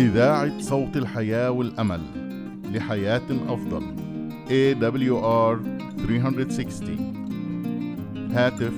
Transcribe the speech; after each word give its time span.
إذاعة 0.00 0.60
صوت 0.60 0.96
الحياة 0.96 1.50
والأمل 1.50 2.00
لحياة 2.74 3.22
أفضل. 3.48 3.82
AWR 4.48 5.58
360 6.06 8.30
هاتف 8.32 8.72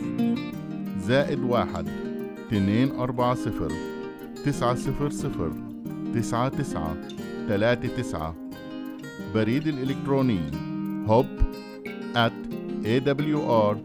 زائد 1.06 1.38
واحد 1.38 1.88
اثنين 2.46 2.90
أربعة 2.90 3.34
صفر 3.34 3.72
تسعة 4.44 4.74
صفر 4.74 5.10
صفر 5.10 5.52
تسعة 6.14 6.48
تسعة 6.48 6.96
تلاتة 7.48 7.96
تسعة. 7.96 8.34
بريد 9.34 9.66
الإلكتروني 9.66 10.40
hub 11.06 11.26
at 12.14 12.32
awr 12.84 13.76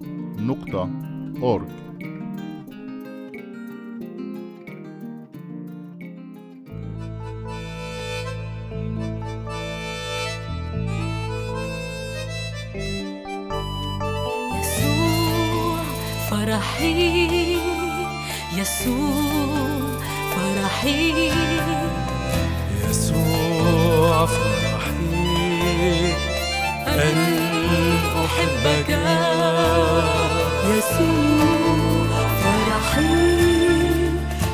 يسوع 18.77 19.99
فرحي. 20.36 21.31
يسوع 22.90 24.26
فرحي. 24.26 26.13
أن 26.88 27.17
أحبك. 28.26 29.00
يسوع 30.69 32.28
فرحي. 32.44 33.38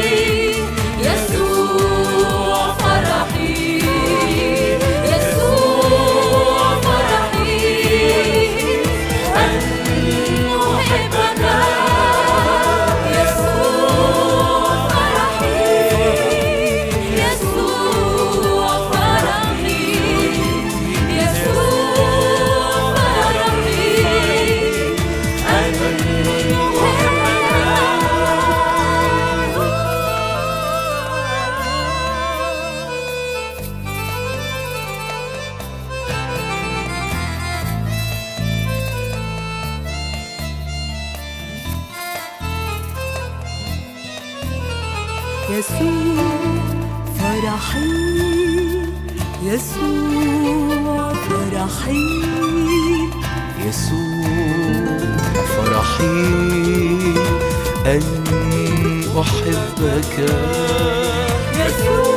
فرحي 0.01 0.40
يسوع 45.51 46.31
فرحي 47.19 48.11
يسوع 49.43 51.13
فرحي 51.13 52.21
يسوع 53.65 55.17
فرحي 55.57 56.61
أحبك. 59.19 60.15
يسوع. 61.55 62.10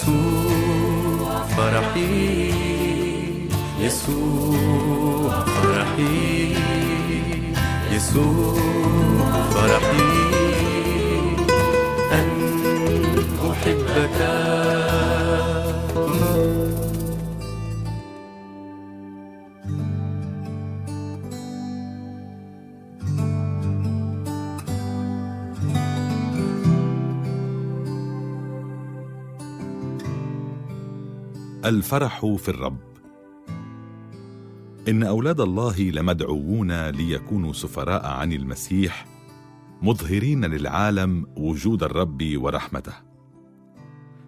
يسوع 0.00 1.46
فرحي 1.56 2.50
يسوع 3.80 5.44
فرحي 5.44 6.54
يسوع 7.92 8.79
الفرح 31.70 32.26
في 32.26 32.48
الرب. 32.48 32.80
إن 34.88 35.02
أولاد 35.02 35.40
الله 35.40 35.80
لمدعوون 35.80 36.88
ليكونوا 36.88 37.52
سفراء 37.52 38.06
عن 38.06 38.32
المسيح 38.32 39.06
مظهرين 39.82 40.44
للعالم 40.44 41.26
وجود 41.36 41.82
الرب 41.82 42.32
ورحمته. 42.36 42.92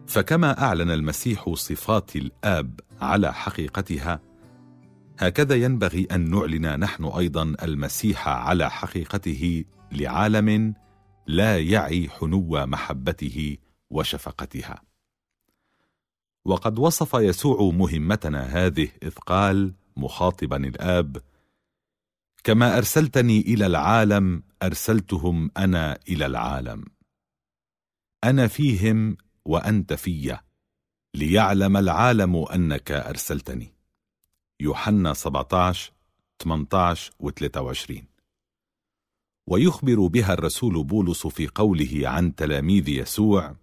فكما 0.07 0.63
أعلن 0.63 0.91
المسيح 0.91 1.55
صفات 1.55 2.17
الآب 2.17 2.81
على 3.01 3.33
حقيقتها 3.33 4.21
هكذا 5.19 5.55
ينبغي 5.55 6.09
أن 6.13 6.31
نعلن 6.31 6.81
نحن 6.81 7.05
أيضا 7.05 7.55
المسيح 7.63 8.29
على 8.29 8.71
حقيقته 8.71 9.65
لعالم 9.93 10.75
لا 11.27 11.61
يعي 11.61 12.09
حنو 12.09 12.67
محبته 12.67 13.57
وشفقتها. 13.91 14.92
وقد 16.45 16.79
وصف 16.79 17.15
يسوع 17.15 17.71
مهمتنا 17.71 18.43
هذه 18.43 18.89
إذ 19.03 19.11
قال 19.11 19.75
مخاطبا 19.97 20.57
الآب 20.57 21.23
كما 22.45 22.79
أرسلتني 22.79 23.41
إلى 23.41 23.67
العالم 23.67 24.43
أرسلتهم 24.63 25.51
أنا 25.57 25.99
إلى 26.09 26.27
العالم. 26.27 26.85
أنا 28.25 28.47
فيهم 28.47 29.17
وأنت 29.45 29.93
في 29.93 30.39
ليعلم 31.15 31.77
العالم 31.77 32.37
أنك 32.37 32.93
أرسلتني. 32.93 33.75
يوحنا 34.61 35.15
17 35.15 35.93
18 36.43 37.13
و 37.19 37.31
23 37.31 38.07
ويخبر 39.47 40.07
بها 40.07 40.33
الرسول 40.33 40.85
بولس 40.85 41.27
في 41.27 41.47
قوله 41.47 42.09
عن 42.09 42.35
تلاميذ 42.35 42.89
يسوع 42.89 43.57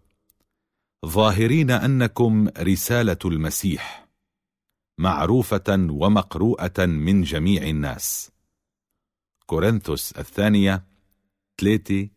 ظاهرين 1.05 1.71
أنكم 1.71 2.47
رسالة 2.57 3.17
المسيح 3.25 4.07
معروفة 4.97 5.87
ومقروءة 5.89 6.85
من 6.85 7.23
جميع 7.23 7.63
الناس. 7.63 8.31
كورنثوس 9.45 10.11
الثانية 10.11 10.83
3 11.61 12.09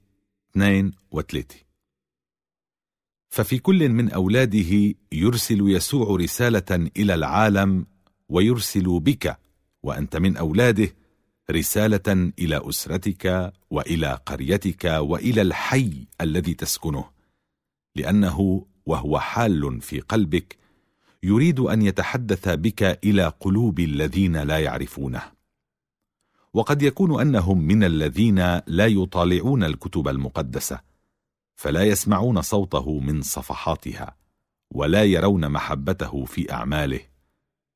2 0.51 0.93
و3 1.15 1.45
ففي 3.31 3.59
كل 3.59 3.89
من 3.89 4.11
أولاده 4.11 4.95
يرسل 5.13 5.71
يسوع 5.71 6.17
رسالة 6.17 6.91
إلى 6.97 7.15
العالم 7.15 7.87
ويرسل 8.29 9.01
بك 9.01 9.39
وأنت 9.83 10.17
من 10.17 10.37
أولاده 10.37 10.89
رسالة 11.51 12.33
إلى 12.39 12.69
أسرتك 12.69 13.53
وإلى 13.71 14.21
قريتك 14.27 14.85
وإلى 14.85 15.43
الحي 15.43 16.07
الذي 16.21 16.55
تسكنه 16.55 17.11
لأنه 17.97 18.67
وهو 18.87 19.19
حال 19.19 19.81
في 19.81 20.01
قلبك 20.01 20.57
يريد 21.23 21.61
أن 21.61 21.83
يتحدث 21.83 22.49
بك 22.49 22.83
إلى 23.05 23.29
قلوب 23.41 23.81
الذين 23.81 24.37
لا 24.37 24.59
يعرفونه. 24.59 25.23
وقد 26.55 26.83
يكون 26.83 27.21
أنهم 27.21 27.63
من 27.63 27.85
الذين 27.85 28.61
لا 28.67 28.87
يطالعون 28.87 29.65
الكتب 29.65 30.09
المقدسة 30.09 30.81
فلا 31.57 31.83
يسمعون 31.83 32.43
صوته 32.43 33.01
من 33.01 33.23
صفحاتها 33.23 34.17
ولا 34.71 35.05
يرون 35.05 35.49
محبته 35.49 36.25
في 36.25 36.53
أعماله 36.53 37.01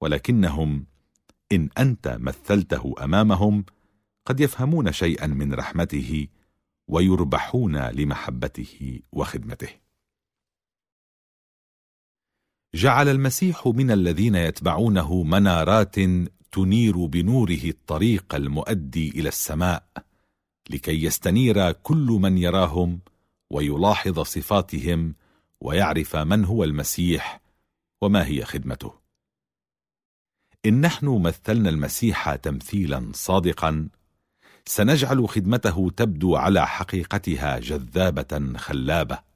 ولكنهم 0.00 0.86
إن 1.52 1.68
أنت 1.78 2.16
مثلته 2.20 2.94
أمامهم 3.04 3.64
قد 4.24 4.40
يفهمون 4.40 4.92
شيئا 4.92 5.26
من 5.26 5.54
رحمته 5.54 6.26
ويربحون 6.88 7.76
لمحبته 7.76 9.00
وخدمته. 9.12 9.85
جعل 12.76 13.08
المسيح 13.08 13.66
من 13.66 13.90
الذين 13.90 14.34
يتبعونه 14.34 15.22
منارات 15.22 15.96
تنير 16.52 17.06
بنوره 17.06 17.64
الطريق 17.64 18.34
المؤدي 18.34 19.08
إلى 19.08 19.28
السماء 19.28 19.86
لكي 20.70 21.04
يستنير 21.04 21.72
كل 21.72 22.18
من 22.20 22.38
يراهم 22.38 23.00
ويلاحظ 23.50 24.20
صفاتهم 24.20 25.14
ويعرف 25.60 26.16
من 26.16 26.44
هو 26.44 26.64
المسيح 26.64 27.40
وما 28.02 28.26
هي 28.26 28.44
خدمته. 28.44 28.92
إن 30.66 30.80
نحن 30.80 31.22
مثلنا 31.22 31.68
المسيح 31.68 32.34
تمثيلا 32.34 33.10
صادقا 33.14 33.88
سنجعل 34.66 35.28
خدمته 35.28 35.90
تبدو 35.96 36.36
على 36.36 36.66
حقيقتها 36.66 37.58
جذابة 37.58 38.52
خلابة. 38.56 39.35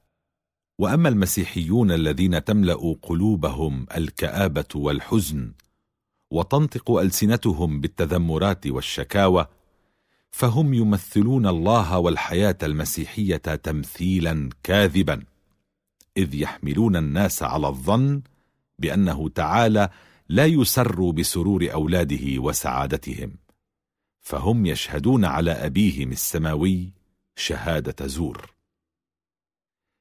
وأما 0.80 1.08
المسيحيون 1.08 1.92
الذين 1.92 2.44
تملأ 2.44 2.96
قلوبهم 3.02 3.86
الكآبة 3.96 4.64
والحزن 4.74 5.52
وتنطق 6.30 6.90
ألسنتهم 6.90 7.80
بالتذمرات 7.80 8.66
والشكاوى 8.66 9.46
فهم 10.30 10.74
يمثلون 10.74 11.46
الله 11.46 11.98
والحياة 11.98 12.56
المسيحية 12.62 13.36
تمثيلا 13.36 14.50
كاذبا 14.62 15.22
إذ 16.16 16.34
يحملون 16.34 16.96
الناس 16.96 17.42
على 17.42 17.68
الظن 17.68 18.22
بأنه 18.78 19.28
تعالى 19.28 19.88
لا 20.28 20.46
يسر 20.46 21.10
بسرور 21.10 21.72
أولاده 21.72 22.38
وسعادتهم 22.38 23.32
فهم 24.20 24.66
يشهدون 24.66 25.24
على 25.24 25.50
أبيهم 25.50 26.12
السماوي 26.12 26.92
شهادة 27.36 28.06
زور. 28.06 28.59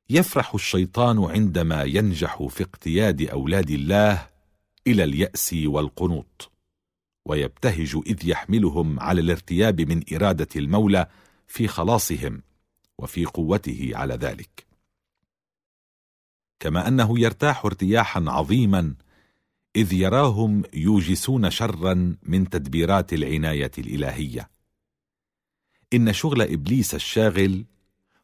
يفرح 0.09 0.53
الشيطان 0.53 1.23
عندما 1.23 1.83
ينجح 1.83 2.43
في 2.43 2.63
اقتياد 2.63 3.21
أولاد 3.21 3.69
الله 3.69 4.27
إلى 4.87 5.03
اليأس 5.03 5.55
والقنوط 5.65 6.51
ويبتهج 7.25 7.95
إذ 8.07 8.27
يحملهم 8.27 8.99
على 8.99 9.21
الارتياب 9.21 9.81
من 9.81 10.03
إرادة 10.13 10.47
المولى 10.55 11.07
في 11.47 11.67
خلاصهم 11.67 12.41
وفي 12.97 13.25
قوته 13.25 13.91
على 13.93 14.13
ذلك. 14.13 14.65
كما 16.59 16.87
أنه 16.87 17.19
يرتاح 17.19 17.65
ارتياحا 17.65 18.25
عظيما 18.27 18.95
إذ 19.75 19.93
يراهم 19.93 20.63
يوجسون 20.73 21.49
شرا 21.49 22.15
من 22.23 22.49
تدبيرات 22.49 23.13
العناية 23.13 23.71
الإلهية. 23.77 24.49
إن 25.93 26.13
شغل 26.13 26.41
إبليس 26.41 26.95
الشاغل 26.95 27.65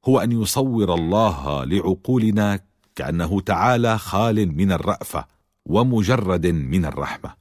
هو 0.07 0.19
أن 0.19 0.31
يصور 0.31 0.93
الله 0.93 1.63
لعقولنا 1.63 2.59
كأنه 2.95 3.41
تعالى 3.41 3.97
خال 3.97 4.51
من 4.57 4.71
الرأفة 4.71 5.25
ومجرد 5.65 6.47
من 6.47 6.85
الرحمة. 6.85 7.33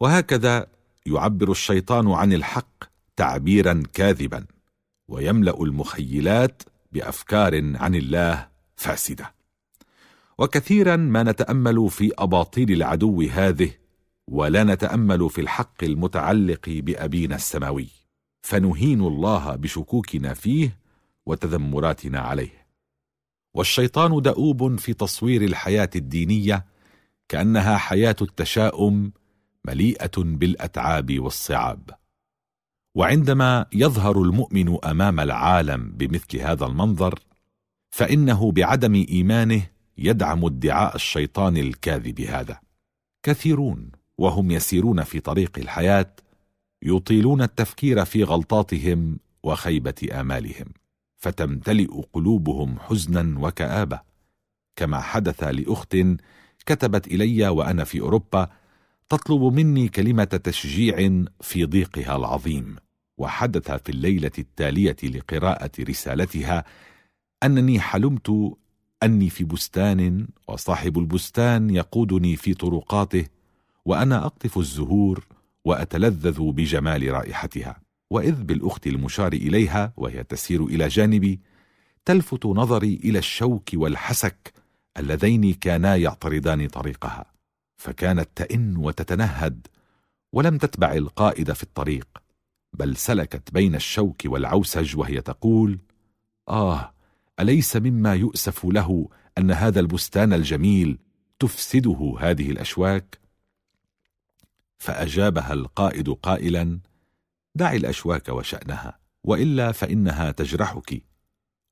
وهكذا 0.00 0.66
يعبر 1.06 1.50
الشيطان 1.50 2.10
عن 2.10 2.32
الحق 2.32 2.84
تعبيرا 3.16 3.82
كاذبا 3.92 4.46
ويملأ 5.08 5.62
المخيلات 5.62 6.62
بأفكار 6.92 7.76
عن 7.76 7.94
الله 7.94 8.48
فاسدة. 8.76 9.34
وكثيرا 10.38 10.96
ما 10.96 11.22
نتأمل 11.22 11.90
في 11.90 12.12
أباطيل 12.18 12.72
العدو 12.72 13.22
هذه 13.22 13.70
ولا 14.28 14.64
نتأمل 14.64 15.30
في 15.30 15.40
الحق 15.40 15.84
المتعلق 15.84 16.68
بأبينا 16.68 17.36
السماوي. 17.36 17.88
فنهين 18.42 19.00
الله 19.00 19.56
بشكوكنا 19.56 20.34
فيه 20.34 20.79
وتذمراتنا 21.30 22.20
عليه. 22.20 22.66
والشيطان 23.54 24.22
دؤوب 24.22 24.78
في 24.78 24.94
تصوير 24.94 25.42
الحياة 25.42 25.90
الدينية 25.96 26.66
كأنها 27.28 27.76
حياة 27.76 28.16
التشاؤم 28.22 29.12
مليئة 29.64 30.10
بالأتعاب 30.16 31.20
والصعاب. 31.20 31.90
وعندما 32.94 33.66
يظهر 33.72 34.22
المؤمن 34.22 34.84
أمام 34.84 35.20
العالم 35.20 35.92
بمثل 35.92 36.38
هذا 36.38 36.66
المنظر 36.66 37.18
فإنه 37.90 38.52
بعدم 38.52 38.94
إيمانه 38.94 39.62
يدعم 39.98 40.44
ادعاء 40.44 40.94
الشيطان 40.96 41.56
الكاذب 41.56 42.20
هذا. 42.20 42.60
كثيرون 43.22 43.90
وهم 44.18 44.50
يسيرون 44.50 45.02
في 45.02 45.20
طريق 45.20 45.58
الحياة 45.58 46.12
يطيلون 46.82 47.42
التفكير 47.42 48.04
في 48.04 48.24
غلطاتهم 48.24 49.18
وخيبة 49.42 50.08
آمالهم. 50.12 50.66
فتمتلئ 51.20 52.00
قلوبهم 52.12 52.78
حزنا 52.78 53.38
وكآبة. 53.38 54.00
كما 54.76 55.00
حدث 55.00 55.44
لأخت 55.44 55.96
كتبت 56.66 57.06
إلي 57.06 57.48
وأنا 57.48 57.84
في 57.84 58.00
أوروبا 58.00 58.48
تطلب 59.08 59.42
مني 59.42 59.88
كلمة 59.88 60.24
تشجيع 60.24 61.24
في 61.40 61.64
ضيقها 61.64 62.16
العظيم. 62.16 62.76
وحدث 63.18 63.70
في 63.70 63.88
الليلة 63.88 64.30
التالية 64.38 64.96
لقراءة 65.04 65.70
رسالتها 65.80 66.64
أنني 67.42 67.80
حلمت 67.80 68.56
أني 69.02 69.30
في 69.30 69.44
بستان 69.44 70.28
وصاحب 70.48 70.98
البستان 70.98 71.70
يقودني 71.70 72.36
في 72.36 72.54
طرقاته 72.54 73.26
وأنا 73.84 74.26
أقطف 74.26 74.58
الزهور 74.58 75.26
وأتلذذ 75.64 76.42
بجمال 76.42 77.12
رائحتها. 77.12 77.80
وإذ 78.10 78.42
بالأخت 78.42 78.86
المشار 78.86 79.32
إليها 79.32 79.92
وهي 79.96 80.24
تسير 80.24 80.64
إلى 80.64 80.88
جانبي 80.88 81.40
تلفت 82.04 82.46
نظري 82.46 83.00
إلى 83.04 83.18
الشوك 83.18 83.70
والحسك 83.74 84.52
اللذين 84.96 85.54
كانا 85.54 85.96
يعترضان 85.96 86.68
طريقها 86.68 87.26
فكانت 87.76 88.28
تئن 88.34 88.76
وتتنهد 88.76 89.66
ولم 90.32 90.58
تتبع 90.58 90.92
القائد 90.92 91.52
في 91.52 91.62
الطريق 91.62 92.08
بل 92.72 92.96
سلكت 92.96 93.52
بين 93.52 93.74
الشوك 93.74 94.22
والعوسج 94.24 94.96
وهي 94.96 95.20
تقول 95.20 95.78
آه 96.48 96.94
أليس 97.40 97.76
مما 97.76 98.14
يؤسف 98.14 98.64
له 98.64 99.08
أن 99.38 99.50
هذا 99.50 99.80
البستان 99.80 100.32
الجميل 100.32 100.98
تفسده 101.38 102.16
هذه 102.20 102.50
الأشواك؟ 102.50 103.18
فأجابها 104.78 105.52
القائد 105.52 106.08
قائلا 106.08 106.78
دعي 107.54 107.76
الأشواك 107.76 108.28
وشأنها 108.28 108.98
وإلا 109.24 109.72
فإنها 109.72 110.30
تجرحك. 110.30 111.02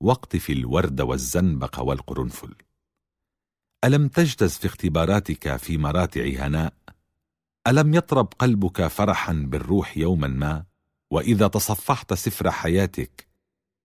واقطف 0.01 0.51
الورد 0.51 1.01
والزنبق 1.01 1.81
والقرنفل. 1.81 2.55
ألم 3.85 4.09
تجتز 4.09 4.53
في 4.53 4.67
اختباراتك 4.67 5.57
في 5.57 5.79
مراتع 5.79 6.27
هناء؟ 6.27 6.75
ألم 7.67 7.95
يطرب 7.95 8.27
قلبك 8.39 8.87
فرحا 8.87 9.33
بالروح 9.33 9.97
يوما 9.97 10.29
ما؟ 10.29 10.65
وإذا 11.11 11.49
تصفحت 11.49 12.15
سفر 12.15 12.51
حياتك 12.51 13.29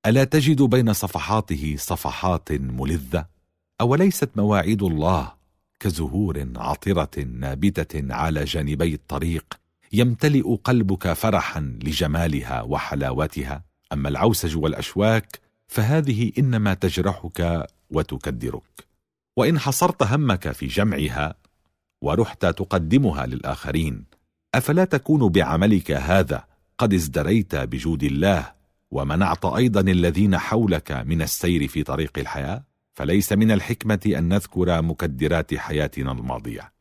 ألا 0.05 0.23
تجد 0.23 0.62
بين 0.62 0.93
صفحاته 0.93 1.75
صفحات 1.79 2.51
ملذة؟ 2.51 3.25
أوليست 3.81 4.29
مواعيد 4.35 4.83
الله 4.83 5.33
كزهور 5.79 6.47
عطرة 6.55 7.19
نابتة 7.19 8.13
على 8.13 8.43
جانبي 8.43 8.93
الطريق؟ 8.93 9.62
يمتلئ 9.93 10.55
قلبك 10.55 11.13
فرحا 11.13 11.77
لجمالها 11.83 12.62
وحلاوتها؟ 12.62 13.63
أما 13.93 14.09
العوسج 14.09 14.57
والأشواك 14.57 15.39
فهذه 15.67 16.31
إنما 16.38 16.73
تجرحك 16.73 17.67
وتكدرك. 17.89 18.88
وإن 19.38 19.59
حصرت 19.59 20.03
همك 20.03 20.51
في 20.51 20.67
جمعها 20.67 21.35
ورحت 22.01 22.45
تقدمها 22.45 23.25
للآخرين 23.25 24.05
أفلا 24.55 24.85
تكون 24.85 25.29
بعملك 25.29 25.91
هذا 25.91 26.43
قد 26.77 26.93
ازدريت 26.93 27.55
بجود 27.55 28.03
الله؟ 28.03 28.51
ومنعت 28.91 29.45
أيضا 29.45 29.81
الذين 29.81 30.38
حولك 30.38 30.91
من 30.91 31.21
السير 31.21 31.67
في 31.67 31.83
طريق 31.83 32.19
الحياة؟ 32.19 32.63
فليس 32.93 33.33
من 33.33 33.51
الحكمة 33.51 34.00
أن 34.05 34.29
نذكر 34.29 34.81
مكدرات 34.81 35.55
حياتنا 35.55 36.12
الماضية. 36.12 36.73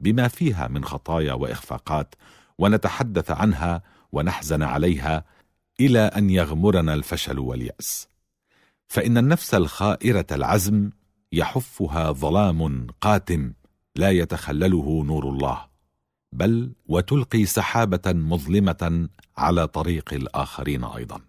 بما 0.00 0.28
فيها 0.28 0.68
من 0.68 0.84
خطايا 0.84 1.32
وإخفاقات 1.32 2.14
ونتحدث 2.58 3.30
عنها 3.30 3.82
ونحزن 4.12 4.62
عليها 4.62 5.24
إلى 5.80 5.98
أن 5.98 6.30
يغمرنا 6.30 6.94
الفشل 6.94 7.38
واليأس. 7.38 8.08
فإن 8.88 9.18
النفس 9.18 9.54
الخائرة 9.54 10.26
العزم 10.32 10.90
يحفها 11.32 12.12
ظلام 12.12 12.86
قاتم 13.00 13.52
لا 13.96 14.10
يتخلله 14.10 15.04
نور 15.04 15.28
الله 15.28 15.66
بل 16.32 16.72
وتلقي 16.86 17.44
سحابة 17.44 18.12
مظلمة 18.12 19.08
على 19.36 19.66
طريق 19.66 20.14
الآخرين 20.14 20.84
أيضا. 20.84 21.20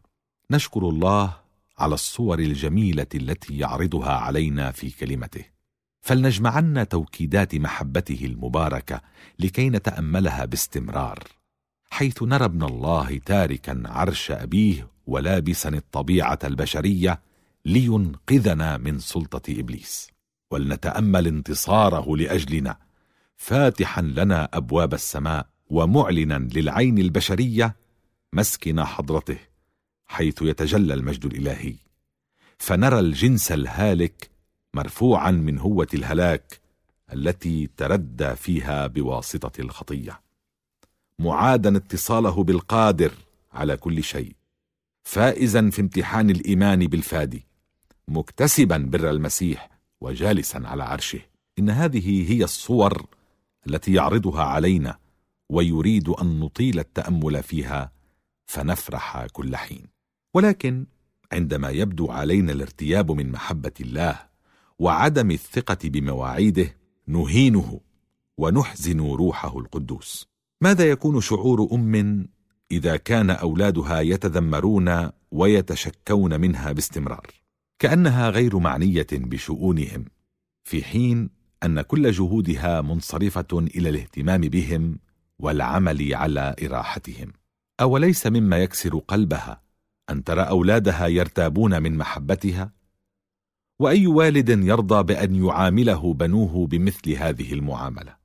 نشكر 0.52 0.90
الله 0.90 1.38
على 1.78 1.94
الصور 1.94 2.40
الجميلة 2.40 3.08
التي 3.16 3.58
يعرضها 3.58 4.12
علينا 4.12 4.72
في 4.72 4.90
كلمته. 4.90 5.57
فلنجمعن 6.02 6.88
توكيدات 6.88 7.56
محبته 7.56 8.20
المباركة 8.26 9.02
لكي 9.40 9.70
نتأملها 9.70 10.46
باستمرار 10.46 11.20
حيث 11.90 12.24
نرى 12.24 12.46
ابن 12.46 12.64
الله 12.64 13.18
تاركا 13.18 13.84
عرش 13.86 14.32
أبيه 14.32 14.88
ولابسا 15.08 15.70
الطبيعة 15.70 16.40
البشرية 16.44 17.22
لينقذنا 17.66 18.78
من 18.78 19.00
سلطة 19.00 19.60
إبليس. 19.60 20.10
ولنتأمل 20.52 21.28
انتصاره 21.28 22.18
لأجلنا 22.18 22.78
فاتحا 23.36 24.02
لنا 24.02 24.50
أبواب 24.54 24.94
السماء 24.94 25.50
ومعلنا 25.70 26.48
للعين 26.54 26.98
البشرية 26.98 27.76
مسكن 28.34 28.84
حضرته 28.84 29.38
حيث 30.06 30.42
يتجلى 30.42 30.94
المجد 30.94 31.26
الإلهي. 31.26 31.76
فنرى 32.58 33.00
الجنس 33.00 33.52
الهالك 33.52 34.30
مرفوعا 34.78 35.32
من 35.32 35.60
هوة 35.60 35.88
الهلاك 35.94 36.60
التي 37.14 37.70
تردى 37.78 38.36
فيها 38.36 38.88
بواسطة 38.88 39.62
الخطية. 39.62 40.22
معادا 41.20 41.78
اتصاله 41.78 42.44
بالقادر 42.44 43.12
على 43.54 43.78
كل 43.78 44.04
شيء. 44.04 44.36
فائزا 45.04 45.70
في 45.70 45.82
امتحان 45.82 46.30
الإيمان 46.30 46.88
بالفادي. 46.88 47.46
مكتسبا 48.08 48.78
بر 48.78 49.10
المسيح 49.10 49.70
وجالسا 50.02 50.62
على 50.66 50.84
عرشه. 50.84 51.20
إن 51.60 51.70
هذه 51.70 52.32
هي 52.32 52.44
الصور 52.44 53.06
التي 53.68 53.94
يعرضها 53.94 54.44
علينا 54.44 54.98
ويريد 55.50 56.10
أن 56.10 56.40
نطيل 56.40 56.80
التأمل 56.80 57.44
فيها 57.44 57.92
فنفرح 58.46 59.26
كل 59.26 59.56
حين. 59.56 59.88
ولكن 60.34 60.86
عندما 61.32 61.70
يبدو 61.70 62.12
علينا 62.12 62.52
الارتياب 62.52 63.12
من 63.12 63.32
محبة 63.32 63.74
الله 63.80 64.27
وعدم 64.80 65.32
الثقة 65.32 65.78
بمواعيده 65.84 66.76
نهينه 67.08 67.80
ونحزن 68.38 69.00
روحه 69.00 69.60
القدوس. 69.60 70.28
ماذا 70.62 70.90
يكون 70.90 71.22
شعور 71.22 71.68
أم 71.74 72.28
إذا 72.72 72.98
كان 72.98 73.30
أولادها 73.30 74.02
يتذمرون 74.02 75.10
ويتشكون 75.32 76.40
منها 76.40 76.72
باستمرار؟ 76.72 77.28
كأنها 77.80 78.30
غير 78.30 78.58
معنية 78.58 79.08
بشؤونهم 79.12 80.06
في 80.64 80.84
حين 80.84 81.30
أن 81.64 81.82
كل 81.82 82.12
جهودها 82.12 82.82
منصرفة 82.82 83.48
إلى 83.54 83.90
الاهتمام 83.90 84.42
بهم 84.42 85.00
والعمل 85.40 86.16
على 86.16 86.56
إراحتهم. 86.66 87.34
أوليس 87.82 88.28
مما 88.28 88.58
يكسر 88.58 88.98
قلبها 88.98 89.62
أن 90.10 90.24
ترى 90.24 90.42
أولادها 90.42 91.08
يرتابون 91.08 91.84
من 91.84 91.98
محبتها؟ 91.98 92.77
وأي 93.80 94.08
والد 94.08 94.50
يرضى 94.50 95.04
بأن 95.04 95.36
يعامله 95.36 96.14
بنوه 96.14 96.68
بمثل 96.68 97.12
هذه 97.12 97.54
المعاملة؟ 97.54 98.16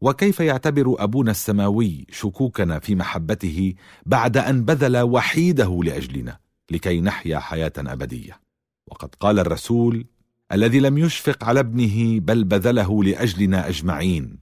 وكيف 0.00 0.40
يعتبر 0.40 0.94
أبونا 0.98 1.30
السماوي 1.30 2.06
شكوكنا 2.10 2.78
في 2.78 2.94
محبته 2.94 3.74
بعد 4.06 4.36
أن 4.36 4.64
بذل 4.64 4.96
وحيده 4.96 5.80
لأجلنا 5.84 6.38
لكي 6.70 7.00
نحيا 7.00 7.38
حياة 7.38 7.72
أبدية؟ 7.78 8.40
وقد 8.86 9.14
قال 9.14 9.38
الرسول 9.38 10.06
الذي 10.52 10.80
لم 10.80 10.98
يشفق 10.98 11.44
على 11.44 11.60
ابنه 11.60 12.20
بل 12.20 12.44
بذله 12.44 13.04
لأجلنا 13.04 13.68
أجمعين. 13.68 14.38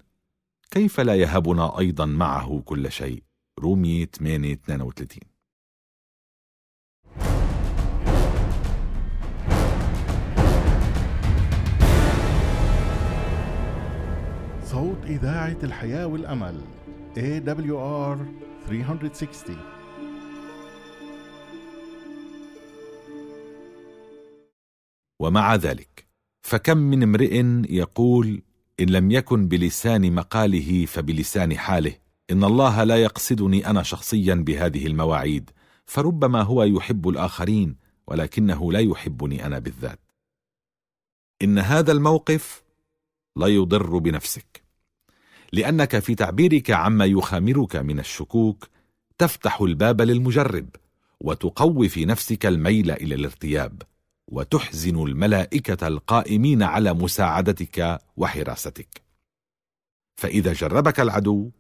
كيف 0.70 1.00
لا 1.00 1.14
يهبنا 1.14 1.78
أيضا 1.78 2.06
معه 2.06 2.62
كل 2.64 2.92
شيء؟ 2.92 3.22
رومي 3.60 4.06
8 4.06 4.52
32 4.52 5.33
إذاعة 15.06 15.58
الحياة 15.62 16.06
والأمل 16.06 16.60
AWR 17.16 18.18
360 18.68 19.56
ومع 25.20 25.54
ذلك 25.54 26.06
فكم 26.42 26.76
من 26.78 27.02
امرئ 27.02 27.44
يقول 27.70 28.42
إن 28.80 28.90
لم 28.90 29.10
يكن 29.10 29.48
بلسان 29.48 30.14
مقاله 30.14 30.86
فبلسان 30.86 31.58
حاله 31.58 31.96
إن 32.30 32.44
الله 32.44 32.84
لا 32.84 32.96
يقصدني 32.96 33.70
أنا 33.70 33.82
شخصيا 33.82 34.34
بهذه 34.34 34.86
المواعيد 34.86 35.50
فربما 35.84 36.42
هو 36.42 36.62
يحب 36.62 37.08
الآخرين 37.08 37.76
ولكنه 38.06 38.72
لا 38.72 38.80
يحبني 38.80 39.46
أنا 39.46 39.58
بالذات. 39.58 40.00
إن 41.42 41.58
هذا 41.58 41.92
الموقف 41.92 42.62
لا 43.36 43.46
يضر 43.46 43.98
بنفسك. 43.98 44.63
لأنك 45.54 45.98
في 45.98 46.14
تعبيرك 46.14 46.70
عما 46.70 47.04
يخامرك 47.04 47.76
من 47.76 47.98
الشكوك 47.98 48.68
تفتح 49.18 49.60
الباب 49.60 50.00
للمجرب 50.00 50.68
وتقوي 51.20 51.88
في 51.88 52.04
نفسك 52.04 52.46
الميل 52.46 52.90
إلى 52.90 53.14
الارتياب 53.14 53.82
وتحزن 54.28 55.02
الملائكة 55.02 55.86
القائمين 55.86 56.62
على 56.62 56.94
مساعدتك 56.94 57.98
وحراستك. 58.16 59.02
فإذا 60.16 60.52
جربك 60.52 61.00
العدو 61.00 61.50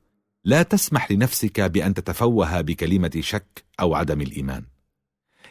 لا 0.44 0.62
تسمح 0.62 1.12
لنفسك 1.12 1.60
بأن 1.60 1.94
تتفوه 1.94 2.60
بكلمة 2.60 3.12
شك 3.20 3.64
أو 3.80 3.94
عدم 3.94 4.20
الإيمان 4.20 4.64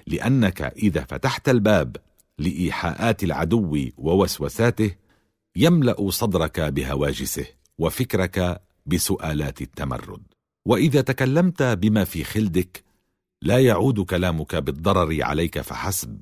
لأنك 0.07 0.61
إذا 0.61 1.03
فتحت 1.03 1.49
الباب 1.49 1.97
لإيحاءات 2.37 3.23
العدو 3.23 3.77
ووسوساته 3.97 4.95
يملأ 5.55 6.09
صدرك 6.09 6.59
بهواجسه. 6.59 7.62
وفكرك 7.79 8.61
بسؤالات 8.85 9.61
التمرد. 9.61 10.21
وإذا 10.65 11.01
تكلمت 11.01 11.63
بما 11.63 12.03
في 12.03 12.23
خلدك 12.23 12.83
لا 13.41 13.59
يعود 13.59 13.99
كلامك 13.99 14.55
بالضرر 14.55 15.23
عليك 15.23 15.61
فحسب 15.61 16.21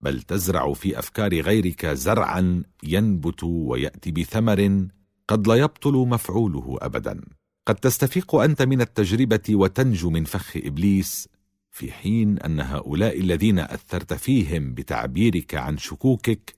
بل 0.00 0.22
تزرع 0.22 0.72
في 0.72 0.98
أفكار 0.98 1.40
غيرك 1.40 1.86
زرعا 1.86 2.62
ينبت 2.82 3.44
ويأتي 3.44 4.10
بثمر 4.10 4.88
قد 5.28 5.48
لا 5.48 5.54
يبطل 5.54 5.92
مفعوله 5.92 6.78
ابدا. 6.80 7.20
قد 7.66 7.74
تستفيق 7.74 8.34
أنت 8.34 8.62
من 8.62 8.80
التجربة 8.80 9.42
وتنجو 9.50 10.10
من 10.10 10.24
فخ 10.24 10.56
إبليس 10.56 11.28
في 11.70 11.92
حين 11.92 12.38
أن 12.38 12.60
هؤلاء 12.60 13.20
الذين 13.20 13.58
أثرت 13.58 14.14
فيهم 14.14 14.74
بتعبيرك 14.74 15.54
عن 15.54 15.78
شكوكك 15.78 16.55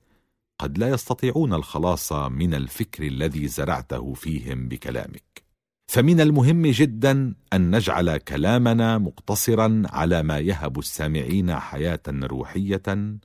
قد 0.58 0.78
لا 0.78 0.88
يستطيعون 0.88 1.54
الخلاص 1.54 2.12
من 2.12 2.54
الفكر 2.54 3.06
الذي 3.06 3.48
زرعته 3.48 4.14
فيهم 4.14 4.68
بكلامك. 4.68 5.42
فمن 5.90 6.20
المهم 6.20 6.66
جدا 6.66 7.34
أن 7.52 7.76
نجعل 7.76 8.16
كلامنا 8.16 8.98
مقتصرا 8.98 9.82
على 9.86 10.22
ما 10.22 10.38
يهب 10.38 10.78
السامعين 10.78 11.54
حياة 11.54 12.02
روحية 12.08 13.16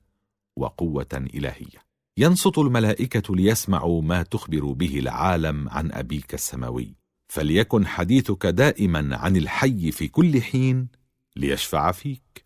وقوة 0.58 1.08
إلهية. 1.14 1.84
ينصت 2.18 2.58
الملائكة 2.58 3.36
ليسمعوا 3.36 4.02
ما 4.02 4.24
تخبر 4.24 4.72
به 4.72 5.00
العالم 5.00 5.70
عن 5.70 5.92
أبيك 5.92 6.34
السماوي. 6.34 6.96
فليكن 7.28 7.88
حديثك 7.88 8.46
دائما 8.46 9.18
عن 9.18 9.38
الحي 9.38 9.92
في 9.92 10.08
كل 10.08 10.42
حين 10.42 10.88
ليشفع 11.36 11.92
فيك. 11.92 12.46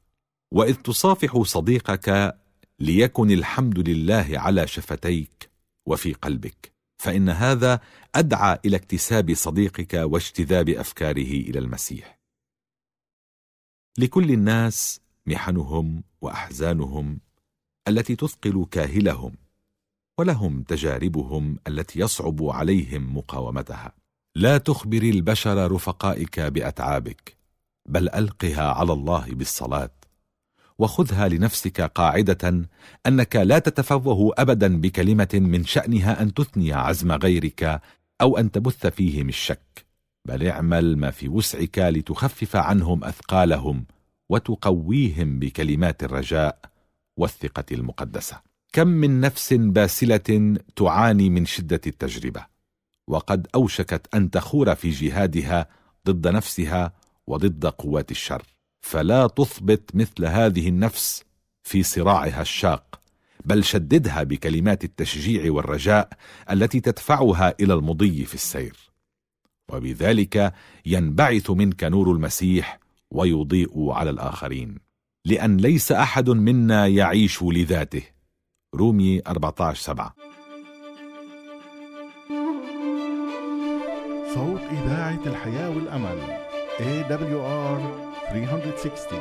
وإذ 0.51 0.75
تصافح 0.75 1.41
صديقك 1.41 2.37
ليكن 2.79 3.31
الحمد 3.31 3.89
لله 3.89 4.27
على 4.31 4.67
شفتيك 4.67 5.49
وفي 5.85 6.13
قلبك. 6.13 6.77
فإن 6.97 7.29
هذا 7.29 7.79
أدعى 8.15 8.59
إلى 8.65 8.77
اكتساب 8.77 9.33
صديقك 9.33 9.93
واجتذاب 9.93 10.69
أفكاره 10.69 11.31
إلى 11.31 11.59
المسيح. 11.59 12.19
لكل 13.97 14.31
الناس 14.31 15.01
محنهم 15.25 16.03
وأحزانهم 16.21 17.19
التي 17.87 18.15
تثقل 18.15 18.65
كاهلهم 18.71 19.35
ولهم 20.19 20.63
تجاربهم 20.63 21.59
التي 21.67 21.99
يصعب 21.99 22.43
عليهم 22.43 23.17
مقاومتها. 23.17 23.93
لا 24.35 24.57
تخبر 24.57 25.01
البشر 25.01 25.71
رفقائك 25.71 26.39
بأتعابك 26.39 27.37
بل 27.89 28.09
ألقها 28.09 28.71
على 28.71 28.93
الله 28.93 29.25
بالصلاة. 29.25 29.96
وخذها 30.79 31.27
لنفسك 31.27 31.81
قاعدة 31.81 32.67
أنك 33.07 33.35
لا 33.35 33.59
تتفوه 33.59 34.33
ابدا 34.37 34.81
بكلمة 34.81 35.29
من 35.33 35.65
شأنها 35.65 36.21
أن 36.21 36.33
تثني 36.33 36.73
عزم 36.73 37.11
غيرك 37.11 37.81
أو 38.21 38.37
أن 38.37 38.51
تبث 38.51 38.87
فيهم 38.87 39.29
الشك. 39.29 39.85
بل 40.27 40.47
اعمل 40.47 40.97
ما 40.97 41.11
في 41.11 41.29
وسعك 41.29 41.79
لتخفف 41.79 42.55
عنهم 42.55 43.03
أثقالهم 43.03 43.85
وتقويهم 44.29 45.39
بكلمات 45.39 46.03
الرجاء 46.03 46.59
والثقة 47.17 47.65
المقدسة. 47.71 48.41
كم 48.73 48.87
من 48.87 49.21
نفس 49.21 49.53
باسلة 49.53 50.57
تعاني 50.75 51.29
من 51.29 51.45
شدة 51.45 51.81
التجربة 51.87 52.45
وقد 53.07 53.47
أوشكت 53.55 54.15
أن 54.15 54.31
تخور 54.31 54.75
في 54.75 54.89
جهادها 54.89 55.67
ضد 56.07 56.27
نفسها 56.27 56.93
وضد 57.27 57.65
قوات 57.65 58.11
الشر. 58.11 58.56
فلا 58.81 59.27
تثبت 59.27 59.95
مثل 59.95 60.25
هذه 60.25 60.67
النفس 60.69 61.23
في 61.63 61.83
صراعها 61.83 62.41
الشاق 62.41 62.99
بل 63.45 63.63
شددها 63.63 64.23
بكلمات 64.23 64.83
التشجيع 64.83 65.51
والرجاء 65.51 66.09
التي 66.51 66.79
تدفعها 66.79 67.53
إلى 67.59 67.73
المضي 67.73 68.25
في 68.25 68.33
السير. 68.33 68.75
وبذلك 69.69 70.53
ينبعث 70.85 71.49
منك 71.49 71.83
نور 71.83 72.11
المسيح 72.11 72.79
ويضيء 73.11 73.89
على 73.89 74.09
الآخرين 74.09 74.77
لأن 75.25 75.57
ليس 75.57 75.91
أحد 75.91 76.29
منا 76.29 76.87
يعيش 76.87 77.43
لذاته. 77.43 78.03
رومي 78.75 79.21
14 79.27 79.75
7 79.81 80.15
صوت 84.33 84.61
إذاعة 84.61 85.19
الحياة 85.25 85.69
والأمل 85.69 86.19
AWR 86.79 88.06
360 88.29 89.19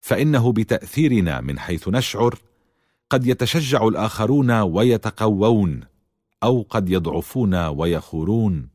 فإنه 0.00 0.52
بتأثيرنا 0.52 1.40
من 1.40 1.58
حيث 1.58 1.88
نشعر 1.88 2.38
قد 3.10 3.26
يتشجع 3.26 3.88
الآخرون 3.88 4.50
ويتقوون 4.50 5.80
أو 6.42 6.66
قد 6.70 6.90
يضعفون 6.90 7.54
ويخورون 7.54 8.68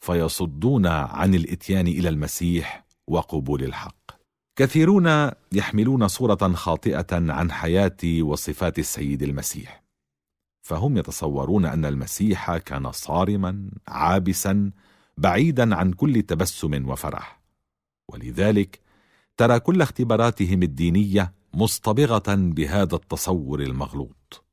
فيصدون 0.00 0.86
عن 0.86 1.34
الإتيان 1.34 1.86
إلى 1.86 2.08
المسيح 2.08 2.86
وقبول 3.06 3.62
الحق. 3.64 4.10
كثيرون 4.56 5.30
يحملون 5.52 6.08
صورة 6.08 6.52
خاطئة 6.52 7.06
عن 7.12 7.52
حياة 7.52 8.22
وصفات 8.22 8.78
السيد 8.78 9.22
المسيح. 9.22 9.85
فهم 10.66 10.96
يتصورون 10.96 11.66
أن 11.66 11.84
المسيح 11.84 12.56
كان 12.56 12.92
صارما 12.92 13.70
عابسا 13.88 14.70
بعيدا 15.16 15.76
عن 15.76 15.92
كل 15.92 16.22
تبسم 16.22 16.88
وفرح. 16.88 17.40
ولذلك 18.08 18.80
ترى 19.36 19.60
كل 19.60 19.82
اختباراتهم 19.82 20.62
الدينية 20.62 21.32
مصطبغة 21.54 22.34
بهذا 22.34 22.94
التصور 22.96 23.60
المغلوط. 23.60 24.44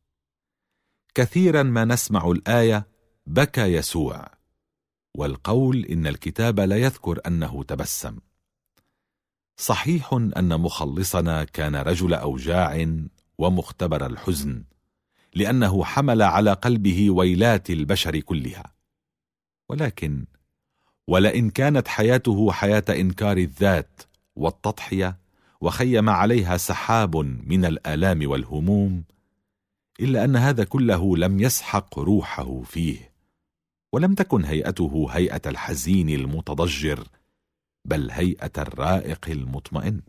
كثيرا 1.16 1.64
ما 1.64 1.86
نسمع 1.86 2.32
الآية 2.32 2.88
بكى 3.28 3.74
يسوع 3.74 4.28
والقول 5.16 5.86
إن 5.86 6.08
الكتاب 6.08 6.60
لا 6.60 6.78
يذكر 6.78 7.20
أنه 7.28 7.64
تبسم. 7.64 8.20
صحيح 9.58 10.14
أن 10.14 10.60
مخلصنا 10.60 11.44
كان 11.44 11.76
رجل 11.76 12.14
أوجاع 12.14 12.98
ومختبر 13.38 14.06
الحزن 14.06 14.64
لأنه 15.36 15.84
حمل 15.84 16.22
على 16.22 16.54
قلبه 16.54 17.12
ويلات 17.12 17.70
البشر 17.70 18.20
كلها. 18.20 18.74
ولكن 19.70 20.26
ولئن 21.08 21.50
كانت 21.50 21.88
حياته 21.88 22.52
حياة 22.52 22.84
إنكار 22.90 23.38
الذات 23.38 24.02
والتضحية 24.36 25.18
وخيم 25.62 26.10
عليها 26.10 26.58
سحاب 26.58 27.18
من 27.18 27.66
الآلام 27.66 28.30
والهموم 28.30 29.04
إلا 30.00 30.24
أن 30.24 30.36
هذا 30.36 30.64
كله 30.64 31.18
لم 31.18 31.40
يسحق 31.40 32.00
روحه 32.00 32.62
فيه 32.62 33.14
ولم 33.94 34.16
تكن 34.16 34.46
هيئته 34.46 35.08
هيئة 35.12 35.42
الحزين 35.46 36.10
المتضجر 36.10 37.08
بل 37.86 38.12
هيئة 38.12 38.52
الرائق 38.58 39.26
المطمئن. 39.30 40.02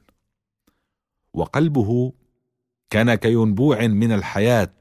وقلبه 1.35 2.13
كان 2.91 3.15
كينبوع 3.15 3.87
من 3.87 4.13
الحياة 4.13 4.73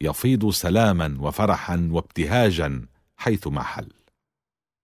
يفيض 0.00 0.50
سلاما 0.50 1.16
وفرحا 1.20 1.88
وابتهاجا 1.92 2.86
حيثما 3.16 3.62
حل. 3.62 3.88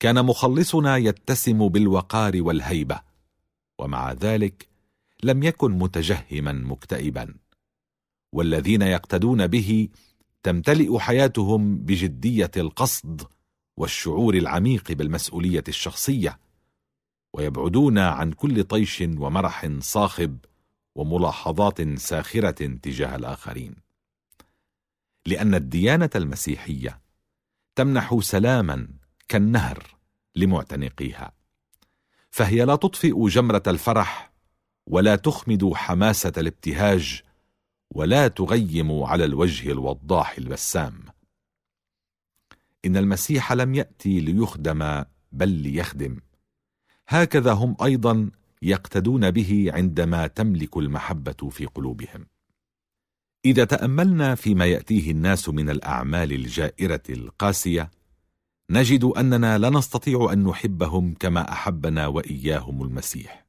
كان 0.01 0.25
مخلصنا 0.25 0.97
يتسم 0.97 1.69
بالوقار 1.69 2.43
والهيبة 2.43 3.01
ومع 3.79 4.13
ذلك 4.13 4.69
لم 5.23 5.43
يكن 5.43 5.71
متجهما 5.71 6.53
مكتئبا. 6.53 7.35
والذين 8.33 8.83
يقتدون 8.83 9.47
به 9.47 9.89
تمتلئ 10.43 10.99
حياتهم 10.99 11.77
بجدية 11.77 12.51
القصد 12.57 13.23
والشعور 13.77 14.35
العميق 14.35 14.93
بالمسؤولية 14.93 15.65
الشخصية 15.69 16.39
ويبعدون 17.35 17.99
عن 17.99 18.33
كل 18.33 18.65
طيش 18.65 19.01
ومرح 19.01 19.69
صاخب 19.79 20.39
وملاحظات 20.95 21.99
ساخرة 21.99 22.67
تجاه 22.67 23.17
الآخرين. 23.17 23.84
لأن 25.27 25.55
الديانة 25.55 26.11
المسيحية 26.17 27.01
تمنح 27.75 28.19
سلاما 28.21 28.89
كالنهر 29.29 29.97
لمعتنقيها 30.37 31.33
فهي 32.31 32.65
لا 32.65 32.77
تطفئ 32.77 33.29
جمرة 33.29 33.63
الفرح 33.67 34.33
ولا 34.87 35.17
تخمد 35.17 35.73
حماسة 35.75 36.33
الابتهاج 36.39 37.23
ولا 37.91 38.29
تغيم 38.29 39.03
على 39.03 39.25
الوجه 39.25 39.73
الوضاح 39.73 40.39
البسام. 40.39 41.05
إن 42.85 42.97
المسيح 42.97 43.53
لم 43.53 43.75
يأتي 43.75 44.21
ليخدم 44.21 45.05
بل 45.33 45.49
ليخدم. 45.49 46.21
هكذا 47.09 47.53
هم 47.53 47.77
أيضا 47.83 48.31
يقتدون 48.63 49.31
به 49.31 49.71
عندما 49.75 50.27
تملك 50.27 50.77
المحبة 50.77 51.51
في 51.51 51.67
قلوبهم. 51.67 52.27
إذا 53.45 53.65
تأملنا 53.65 54.35
فيما 54.35 54.67
يأتيه 54.67 55.11
الناس 55.11 55.49
من 55.49 55.71
الأعمال 55.71 56.33
الجائرة 56.33 57.03
القاسية 57.11 57.91
نجد 58.71 59.05
أننا 59.05 59.59
لا 59.59 59.71
نستطيع 59.71 60.33
أن 60.33 60.45
نحبهم 60.45 61.15
كما 61.15 61.53
أحبنا 61.53 62.07
وإياهم 62.07 62.83
المسيح. 62.83 63.47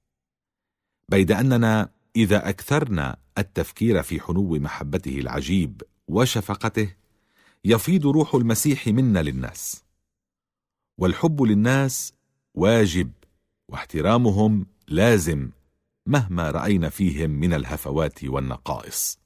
بيد 1.10 1.32
أننا 1.32 1.90
إذا 2.16 2.50
أكثرنا 2.50 3.18
التفكير 3.38 4.04
في 4.04 4.20
حنو 4.20 4.56
محبته 4.56 5.20
العجيب 5.20 5.82
وشفقته 6.08 6.96
يفيض 7.66 8.08
روح 8.08 8.36
المسيح 8.36 8.88
منا 8.88 9.20
للناس. 9.20 9.84
والحب 10.98 11.42
للناس 11.42 12.14
واجب 12.54 13.12
واحترامهم 13.70 14.66
لازم 14.88 15.50
مهما 16.08 16.52
رأينا 16.52 16.90
فيهم 16.90 17.30
من 17.30 17.54
الهفوات 17.54 18.24
والنقائص. 18.24 19.25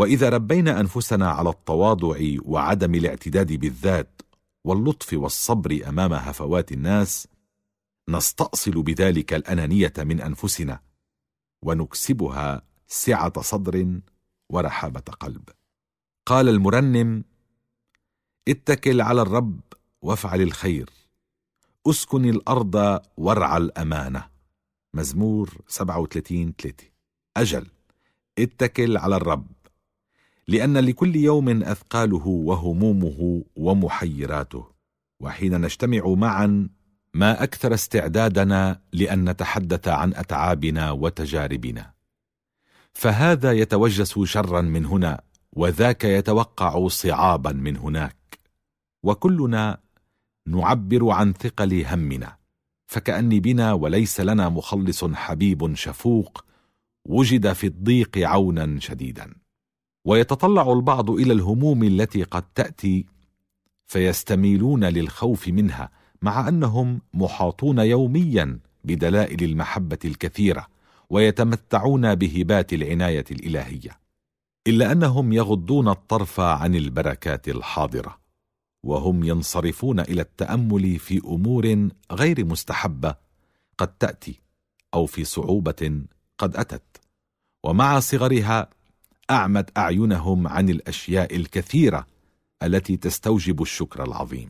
وإذا 0.00 0.28
ربينا 0.28 0.80
أنفسنا 0.80 1.30
على 1.30 1.50
التواضع 1.50 2.18
وعدم 2.42 2.94
الاعتداد 2.94 3.52
بالذات 3.52 4.22
واللطف 4.64 5.12
والصبر 5.12 5.88
أمام 5.88 6.12
هفوات 6.12 6.72
الناس 6.72 7.28
نستأصل 8.08 8.82
بذلك 8.82 9.34
الأنانية 9.34 9.92
من 9.98 10.20
أنفسنا 10.20 10.80
ونكسبها 11.62 12.62
سعة 12.86 13.40
صدر 13.40 14.00
ورحابة 14.48 15.00
قلب. 15.00 15.48
قال 16.26 16.48
المرنم 16.48 17.24
اتكل 18.48 19.00
على 19.00 19.22
الرب 19.22 19.60
وافعل 20.02 20.40
الخير 20.40 20.90
أسكن 21.86 22.24
الأرض 22.24 23.00
وارعى 23.16 23.56
الأمانة. 23.56 24.28
مزمور 24.94 25.50
37 25.68 26.54
3 26.58 26.84
أجل 27.36 27.66
اتكل 28.38 28.96
على 28.96 29.16
الرب 29.16 29.59
لأن 30.50 30.78
لكل 30.78 31.16
يوم 31.16 31.62
أثقاله 31.62 32.26
وهمومه 32.26 33.44
ومحيراته. 33.56 34.66
وحين 35.20 35.60
نجتمع 35.60 36.08
معا 36.08 36.68
ما 37.14 37.42
أكثر 37.42 37.74
استعدادنا 37.74 38.80
لأن 38.92 39.30
نتحدث 39.30 39.88
عن 39.88 40.14
أتعابنا 40.14 40.90
وتجاربنا. 40.90 41.92
فهذا 42.92 43.52
يتوجس 43.52 44.18
شرا 44.18 44.60
من 44.60 44.86
هنا 44.86 45.20
وذاك 45.52 46.04
يتوقع 46.04 46.88
صعابا 46.88 47.52
من 47.52 47.76
هناك. 47.76 48.38
وكلنا 49.02 49.78
نعبر 50.46 51.10
عن 51.10 51.32
ثقل 51.32 51.84
همنا. 51.86 52.36
فكأني 52.86 53.40
بنا 53.40 53.72
وليس 53.72 54.20
لنا 54.20 54.48
مخلص 54.48 55.04
حبيب 55.04 55.74
شفوق 55.74 56.44
وجد 57.08 57.52
في 57.52 57.66
الضيق 57.66 58.18
عونا 58.18 58.80
شديدا. 58.80 59.39
ويتطلع 60.04 60.72
البعض 60.72 61.10
إلى 61.10 61.32
الهموم 61.32 61.82
التي 61.82 62.22
قد 62.22 62.42
تأتي 62.54 63.06
فيستميلون 63.86 64.84
للخوف 64.84 65.48
منها 65.48 65.90
مع 66.22 66.48
أنهم 66.48 67.00
محاطون 67.14 67.78
يوميا 67.78 68.58
بدلائل 68.84 69.44
المحبة 69.44 69.98
الكثيرة 70.04 70.66
ويتمتعون 71.10 72.14
بهبات 72.14 72.72
العناية 72.72 73.24
الإلهية 73.30 74.00
إلا 74.66 74.92
أنهم 74.92 75.32
يغضون 75.32 75.88
الطرف 75.88 76.40
عن 76.40 76.74
البركات 76.74 77.48
الحاضرة 77.48 78.20
وهم 78.82 79.24
ينصرفون 79.24 80.00
إلى 80.00 80.22
التأمل 80.22 80.98
في 80.98 81.20
أمور 81.24 81.88
غير 82.12 82.44
مستحبة 82.44 83.14
قد 83.78 83.88
تأتي 83.88 84.40
أو 84.94 85.06
في 85.06 85.24
صعوبة 85.24 86.02
قد 86.38 86.56
أتت 86.56 87.00
ومع 87.64 88.00
صغرها 88.00 88.70
اعمت 89.30 89.78
أعينهم 89.78 90.48
عن 90.48 90.68
الأشياء 90.68 91.36
الكثيرة 91.36 92.06
التي 92.62 92.96
تستوجب 92.96 93.62
الشكر 93.62 94.04
العظيم. 94.04 94.48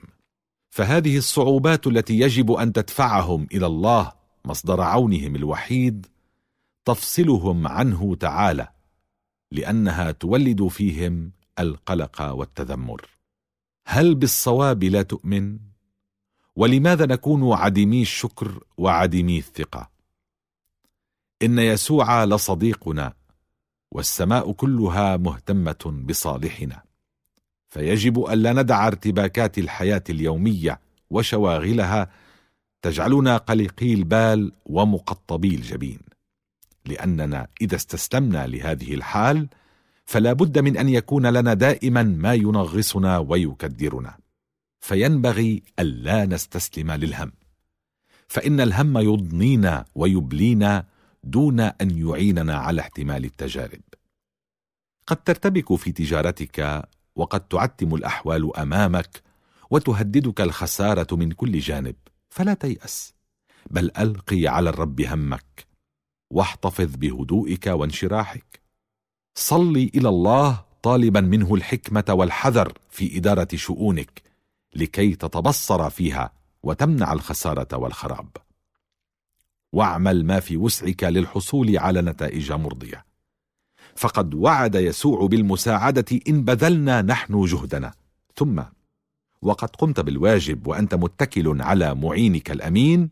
فهذه 0.71 1.16
الصعوبات 1.16 1.87
التي 1.87 2.21
يجب 2.21 2.53
أن 2.53 2.73
تدفعهم 2.73 3.47
إلى 3.53 3.66
الله 3.66 4.12
مصدر 4.45 4.81
عونهم 4.81 5.37
الوحيد 5.37 6.07
تفصلهم 6.85 7.66
عنه 7.66 8.14
تعالى 8.14 8.69
لأنها 9.53 10.11
تولد 10.11 10.66
فيهم 10.66 11.33
القلق 11.59 12.23
والتذمر. 12.23 13.07
هل 13.87 14.14
بالصواب 14.14 14.85
لا 14.85 15.03
تؤمن؟ 15.03 15.59
ولماذا 16.57 17.07
نكون 17.07 17.53
عديمي 17.53 18.03
الشكر 18.03 18.64
وعديمي 18.77 19.38
الثقة؟ 19.38 19.90
إن 21.43 21.59
يسوع 21.59 22.25
لصديقنا 22.25 23.14
والسماء 23.90 24.53
كلها 24.53 25.16
مهتمة 25.16 26.05
بصالحنا. 26.09 26.83
فيجب 27.68 28.24
ألا 28.31 28.53
ندع 28.53 28.87
ارتباكات 28.87 29.59
الحياة 29.59 30.03
اليومية 30.11 30.81
وشواغلها 31.11 32.11
تجعلنا 32.83 33.37
قلقي 33.37 33.94
البال 33.94 34.53
ومقطبي 34.66 35.55
الجبين. 35.55 36.00
لأننا 36.87 37.46
إذا 37.61 37.76
استسلمنا 37.76 38.46
لهذه 38.46 38.94
الحال 38.94 39.48
فلا 40.05 40.33
بد 40.33 40.59
من 40.59 40.76
أن 40.76 40.88
يكون 40.88 41.26
لنا 41.26 41.55
دائما 41.55 42.03
ما 42.03 42.35
ينغصنا 42.35 43.18
ويكدرنا. 43.18 44.18
فينبغي 44.81 45.62
ألا 45.79 46.26
نستسلم 46.26 46.92
للهم. 46.92 47.33
فإن 48.29 48.61
الهم 48.61 48.98
يضنينا 48.98 49.85
ويبلينا 49.94 50.85
دون 51.25 51.61
أن 51.61 52.09
يعيننا 52.09 52.57
على 52.57 52.81
احتمال 52.81 53.25
التجارب. 53.25 53.83
قد 55.07 55.17
ترتبك 55.17 55.75
في 55.75 55.93
تجارتك 55.93 56.89
وقد 57.17 57.49
تعتم 57.49 57.95
الأحوال 57.95 58.57
أمامك 58.57 59.23
وتهددك 59.71 60.41
الخسارة 60.41 61.17
من 61.17 61.33
كل 61.33 61.59
جانب 61.59 61.97
فلا 62.31 62.55
تيأس 62.55 63.15
بل 63.71 63.91
ألقي 63.99 64.47
على 64.47 64.71
الرب 64.71 65.01
همك 65.01 65.67
واحتفظ 66.33 66.97
بهدوئك 66.97 67.67
وانشراحك. 67.67 68.61
صلي 69.35 69.91
إلى 69.95 70.09
الله 70.09 70.65
طالبا 70.83 71.21
منه 71.21 71.55
الحكمة 71.55 72.05
والحذر 72.09 72.79
في 72.91 73.17
إدارة 73.17 73.49
شؤونك 73.55 74.23
لكي 74.75 75.15
تتبصر 75.15 75.91
فيها 75.91 76.33
وتمنع 76.63 77.13
الخسارة 77.13 77.77
والخراب. 77.77 78.29
واعمل 79.73 80.25
ما 80.25 80.41
في 80.41 80.57
وسعك 80.57 81.05
للحصول 81.05 81.79
على 81.79 82.03
نتائج 82.03 82.53
مرضية. 82.53 83.05
فقد 83.97 84.35
وعد 84.35 84.75
يسوع 84.75 85.27
بالمساعدة 85.27 86.21
إن 86.29 86.45
بذلنا 86.45 87.03
نحن 87.03 87.45
جهدنا. 87.45 87.93
ثم 88.37 88.63
وقد 89.43 89.69
قمت 89.77 90.01
بالواجب 90.01 90.67
وأنت 90.67 90.95
متكل 90.95 91.63
على 91.63 91.95
معينك 91.95 92.51
الأمين 92.51 93.11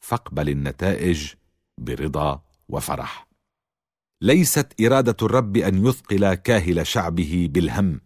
فاقبل 0.00 0.48
النتائج 0.48 1.32
برضا 1.78 2.42
وفرح. 2.68 3.28
ليست 4.22 4.80
إرادة 4.80 5.16
الرب 5.22 5.56
أن 5.56 5.86
يثقل 5.86 6.34
كاهل 6.34 6.86
شعبه 6.86 7.48
بالهم 7.52 8.00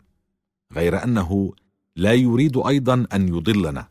غير 0.73 1.05
أنه 1.05 1.53
لا 1.97 2.13
يريد 2.13 2.57
أيضا 2.57 3.07
أن 3.13 3.29
يضلنا. 3.29 3.89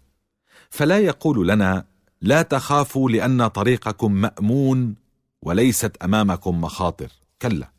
فلا 0.69 0.99
يقول 0.99 1.47
لنا 1.47 1.85
لا 2.21 2.41
تخافوا 2.41 3.09
لأن 3.09 3.47
طريقكم 3.47 4.11
مأمون 4.11 4.95
وليست 5.41 5.97
أمامكم 6.03 6.61
مخاطر. 6.61 7.11
كلا. 7.41 7.71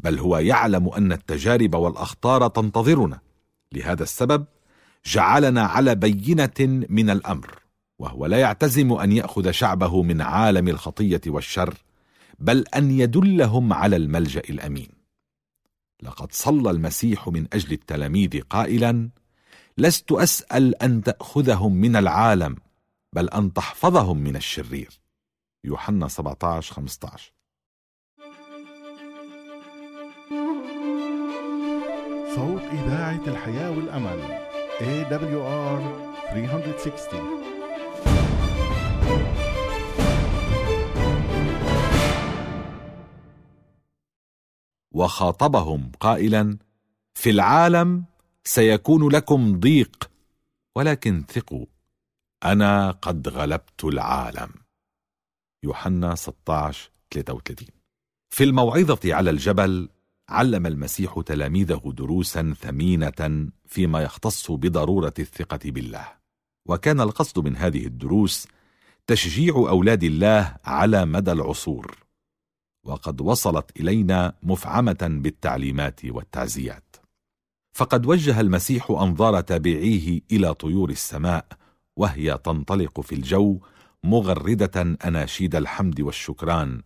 بل 0.00 0.18
هو 0.18 0.38
يعلم 0.38 0.88
أن 0.88 1.12
التجارب 1.12 1.74
والأخطار 1.74 2.48
تنتظرنا. 2.48 3.18
لهذا 3.72 4.02
السبب 4.02 4.44
جعلنا 5.06 5.62
على 5.62 5.94
بينة 5.94 6.86
من 6.88 7.10
الأمر 7.10 7.58
وهو 7.98 8.26
لا 8.26 8.38
يعتزم 8.38 8.92
أن 8.92 9.12
يأخذ 9.12 9.50
شعبه 9.50 10.02
من 10.02 10.20
عالم 10.20 10.68
الخطية 10.68 11.20
والشر 11.26 11.74
بل 12.38 12.64
أن 12.76 12.90
يدلهم 12.90 13.72
على 13.72 13.96
الملجأ 13.96 14.42
الأمين. 14.50 14.88
لقد 16.02 16.32
صلى 16.32 16.70
المسيح 16.70 17.28
من 17.28 17.46
أجل 17.52 17.72
التلاميذ 17.72 18.40
قائلا 18.40 19.08
لست 19.78 20.12
أسأل 20.12 20.82
أن 20.82 21.02
تأخذهم 21.02 21.74
من 21.74 21.96
العالم 21.96 22.56
بل 23.12 23.28
أن 23.28 23.52
تحفظهم 23.52 24.18
من 24.18 24.36
الشرير. 24.36 25.00
يوحنا 25.64 26.08
17 26.08 26.74
15 26.74 27.32
صوت 32.34 32.62
إذاعة 32.62 33.28
الحياة 33.28 33.70
والأمل. 33.70 34.48
AWR 34.78 35.82
360 36.30 37.48
وخاطبهم 44.92 45.92
قائلا 46.00 46.58
في 47.14 47.30
العالم 47.30 48.04
سيكون 48.44 49.08
لكم 49.08 49.60
ضيق 49.60 50.10
ولكن 50.76 51.24
ثقوا. 51.28 51.66
أنا 52.44 52.90
قد 52.90 53.28
غلبت 53.28 53.84
العالم. 53.84 54.50
يوحنا 55.64 56.14
16 56.14 56.90
33 57.10 57.68
في 58.30 58.44
الموعظة 58.44 59.14
على 59.14 59.30
الجبل 59.30 59.88
علم 60.28 60.66
المسيح 60.66 61.20
تلاميذه 61.26 61.92
دروسا 61.96 62.54
ثمينة 62.60 63.48
فيما 63.66 64.02
يختص 64.02 64.50
بضرورة 64.50 65.14
الثقة 65.18 65.58
بالله. 65.64 66.08
وكان 66.68 67.00
القصد 67.00 67.38
من 67.38 67.56
هذه 67.56 67.86
الدروس 67.86 68.48
تشجيع 69.06 69.54
أولاد 69.54 70.04
الله 70.04 70.56
على 70.64 71.04
مدى 71.04 71.32
العصور. 71.32 71.96
وقد 72.86 73.20
وصلت 73.20 73.80
إلينا 73.80 74.34
مفعمة 74.42 75.20
بالتعليمات 75.22 76.04
والتعزيات. 76.04 76.96
فقد 77.76 78.06
وجه 78.06 78.40
المسيح 78.40 78.90
أنظار 78.90 79.40
تابعيه 79.40 80.20
إلى 80.32 80.54
طيور 80.54 80.90
السماء 80.90 81.46
وهي 81.98 82.38
تنطلق 82.38 83.00
في 83.00 83.14
الجو 83.14 83.60
مغردة 84.04 84.80
أناشيد 85.04 85.54
الحمد 85.54 86.00
والشكران 86.00 86.82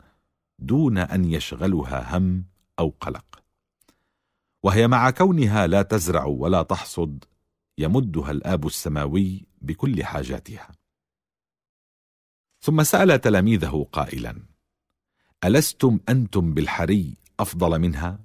دون 0.59 0.99
أن 0.99 1.25
يشغلها 1.25 2.17
هم 2.17 2.45
أو 2.79 2.95
قلق. 3.01 3.43
وهي 4.63 4.89
مع 4.89 5.11
كونها 5.11 5.67
لا 5.67 5.83
تزرع 5.83 6.25
ولا 6.25 6.63
تحصد 6.63 7.25
يمدها 7.79 8.31
الآب 8.31 8.67
السماوي 8.67 9.47
بكل 9.61 10.05
حاجاتها. 10.05 10.73
ثم 12.61 12.83
سأل 12.83 13.21
تلاميذه 13.21 13.87
قائلا 13.93 14.43
ألستم 15.45 15.99
أنتم 16.09 16.55
بالحري 16.55 17.17
أفضل 17.41 17.79
منها؟ 17.79 18.19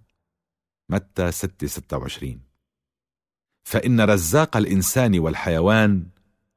متى 0.90 1.32
6 1.32 1.68
26 1.68 2.42
فإن 3.64 4.02
رزاق 4.02 4.58
الإنسان 4.58 5.20
والحيوان 5.20 6.08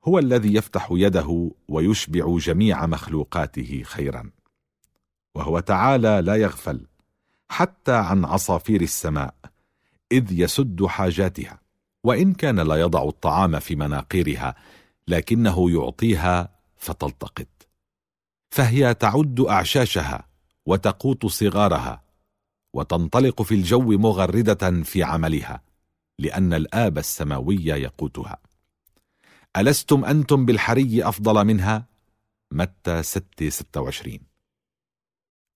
هو 0.05 0.19
الذي 0.19 0.55
يفتح 0.55 0.89
يده 0.91 1.51
ويشبع 1.69 2.39
جميع 2.39 2.87
مخلوقاته 2.87 3.83
خيرا. 3.85 4.31
وهو 5.35 5.61
تعالى 5.61 6.21
لا 6.25 6.35
يغفل 6.35 6.87
حتى 7.49 7.93
عن 7.93 8.25
عصافير 8.25 8.81
السماء 8.81 9.35
إذ 10.13 10.33
يسد 10.33 10.85
حاجاتها. 10.85 11.61
وإن 12.05 12.33
كان 12.33 12.61
لا 12.61 12.75
يضع 12.77 13.09
الطعام 13.09 13.59
في 13.59 13.77
مناقيرها 13.77 14.55
لكنه 15.09 15.71
يعطيها 15.71 16.49
فتلتقط. 16.77 17.49
فهي 18.51 18.95
تعد 18.95 19.41
أعشاشها 19.41 20.27
وتقوت 20.67 21.27
صغارها 21.27 22.03
وتنطلق 22.73 23.43
في 23.43 23.55
الجو 23.55 23.99
مغردة 23.99 24.83
في 24.83 25.03
عملها 25.03 25.63
لأن 26.19 26.55
الآب 26.55 26.99
السماوي 26.99 27.65
يقوتها. 27.65 28.50
ألستم 29.57 30.05
أنتم 30.05 30.47
بالحري 30.47 31.05
أفضل 31.05 31.45
منها؟ 31.45 31.87
متى 32.53 33.03
6 33.03 33.49
26 33.49 34.19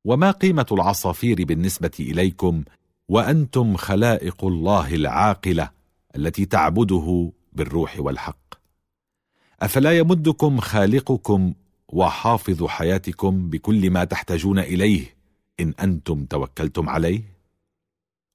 وما 0.04 0.30
قيمة 0.30 0.66
العصافير 0.72 1.44
بالنسبة 1.44 1.90
إليكم؟ 2.00 2.64
وأنتم 3.08 3.76
خلائق 3.76 4.44
الله 4.44 4.94
العاقلة 4.94 5.70
التي 6.16 6.44
تعبده 6.46 7.32
بالروح 7.52 8.00
والحق. 8.00 8.54
أفلا 9.62 9.98
يمدكم 9.98 10.60
خالقكم 10.60 11.54
وحافظ 11.88 12.64
حياتكم 12.64 13.50
بكل 13.50 13.90
ما 13.90 14.04
تحتاجون 14.04 14.58
إليه 14.58 15.16
إن 15.60 15.74
أنتم 15.80 16.24
توكلتم 16.24 16.88
عليه؟ 16.88 17.22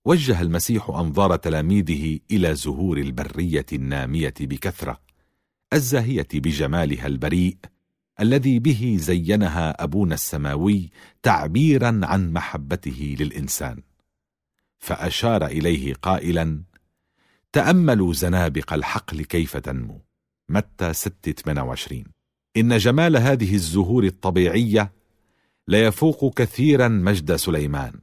وجه 0.05 0.41
المسيح 0.41 0.89
أنظار 0.89 1.35
تلاميذه 1.35 2.19
إلى 2.31 2.55
زهور 2.55 2.97
البرية 2.97 3.65
النامية 3.73 4.33
بكثرة. 4.39 5.08
الزاهية 5.73 6.27
بجمالها 6.33 7.07
البريء 7.07 7.57
الذي 8.19 8.59
به 8.59 8.97
زينها 8.99 9.83
أبونا 9.83 10.13
السماوي 10.13 10.89
تعبيرا 11.23 12.01
عن 12.03 12.33
محبته 12.33 13.15
للإنسان. 13.19 13.81
فأشار 14.77 15.45
إليه 15.45 15.93
قائلا 15.93 16.63
تأملوا 17.51 18.13
زنابق 18.13 18.73
الحقل 18.73 19.23
كيف 19.23 19.57
تنمو؟ 19.57 20.01
متى 20.49 20.93
6 20.93 21.33
إن 22.57 22.77
جمال 22.77 23.17
هذه 23.17 23.55
الزهور 23.55 24.03
الطبيعية 24.03 24.93
لا 25.67 25.85
يفوق 25.85 26.33
كثيرا 26.33 26.87
مجد 26.87 27.35
سليمان. 27.35 27.93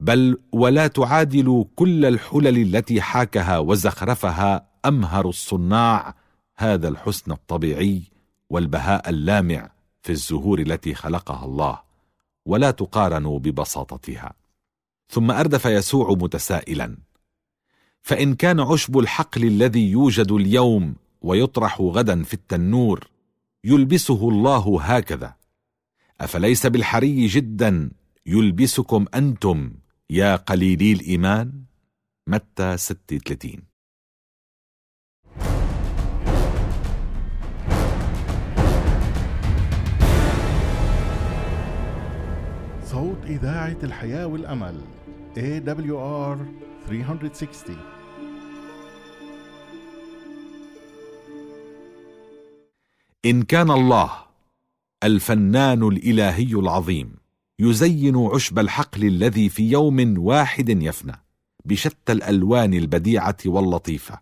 بل 0.00 0.38
ولا 0.52 0.86
تعادل 0.86 1.64
كل 1.76 2.04
الحلل 2.04 2.76
التي 2.76 3.00
حاكها 3.00 3.58
وزخرفها 3.58 4.70
أمهر 4.86 5.28
الصناع 5.28 6.23
هذا 6.56 6.88
الحسن 6.88 7.32
الطبيعي 7.32 8.02
والبهاء 8.50 9.10
اللامع 9.10 9.70
في 10.02 10.12
الزهور 10.12 10.58
التي 10.58 10.94
خلقها 10.94 11.44
الله 11.44 11.80
ولا 12.46 12.70
تقارن 12.70 13.38
ببساطتها. 13.38 14.34
ثم 15.08 15.30
أردف 15.30 15.64
يسوع 15.64 16.10
متسائلا. 16.10 16.96
فإن 18.02 18.34
كان 18.34 18.60
عشب 18.60 18.98
الحقل 18.98 19.44
الذي 19.44 19.90
يوجد 19.90 20.32
اليوم 20.32 20.94
ويطرح 21.22 21.80
غدا 21.80 22.22
في 22.22 22.34
التنور 22.34 23.08
يلبسه 23.64 24.28
الله 24.28 24.82
هكذا. 24.82 25.34
أفليس 26.20 26.66
بالحري 26.66 27.26
جدا 27.26 27.90
يلبسكم 28.26 29.06
أنتم 29.14 29.72
يا 30.10 30.36
قليلي 30.36 30.92
الإيمان؟ 30.92 31.64
متى 32.26 32.76
36 32.76 33.73
صوت 42.94 43.24
إذاعة 43.26 43.76
الحياة 43.82 44.26
والأمل 44.26 44.80
AWR 45.36 46.38
360 46.88 47.76
إن 53.24 53.42
كان 53.42 53.70
الله 53.70 54.10
الفنان 55.04 55.82
الإلهي 55.82 56.52
العظيم 56.54 57.16
يزين 57.58 58.16
عشب 58.16 58.58
الحقل 58.58 59.04
الذي 59.04 59.48
في 59.48 59.70
يوم 59.70 60.18
واحد 60.18 60.68
يفنى 60.68 61.24
بشتى 61.64 62.12
الألوان 62.12 62.74
البديعة 62.74 63.36
واللطيفة. 63.46 64.20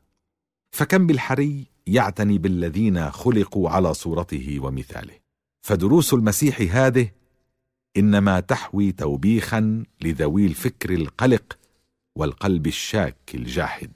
فكم 0.71 1.07
بالحري 1.07 1.67
يعتني 1.87 2.39
بالذين 2.39 3.11
خلقوا 3.11 3.71
على 3.71 3.95
صورته 3.95 4.61
ومثاله. 4.61 5.15
فدروس 5.63 6.15
المسيح 6.15 6.77
هذه 6.77 7.22
إنما 7.97 8.41
تحوي 8.41 8.93
توبيخا 8.93 9.85
لذوي 10.03 10.47
الفكر 10.47 10.91
القلق 10.95 11.59
والقلب 12.17 12.67
الشاك 12.67 13.17
الجاحد. 13.35 13.93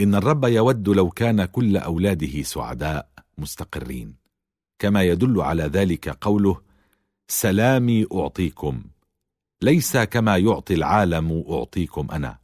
إن 0.00 0.14
الرب 0.14 0.44
يود 0.44 0.88
لو 0.88 1.10
كان 1.10 1.44
كل 1.44 1.76
أولاده 1.76 2.42
سعداء 2.42 3.08
مستقرين. 3.38 4.14
كما 4.78 5.02
يدل 5.02 5.40
على 5.40 5.62
ذلك 5.62 6.08
قوله 6.08 6.60
سلامي 7.28 8.06
أعطيكم 8.14 8.82
ليس 9.62 9.96
كما 9.96 10.36
يعطي 10.36 10.74
العالم 10.74 11.44
أعطيكم 11.50 12.10
أنا. 12.10 12.38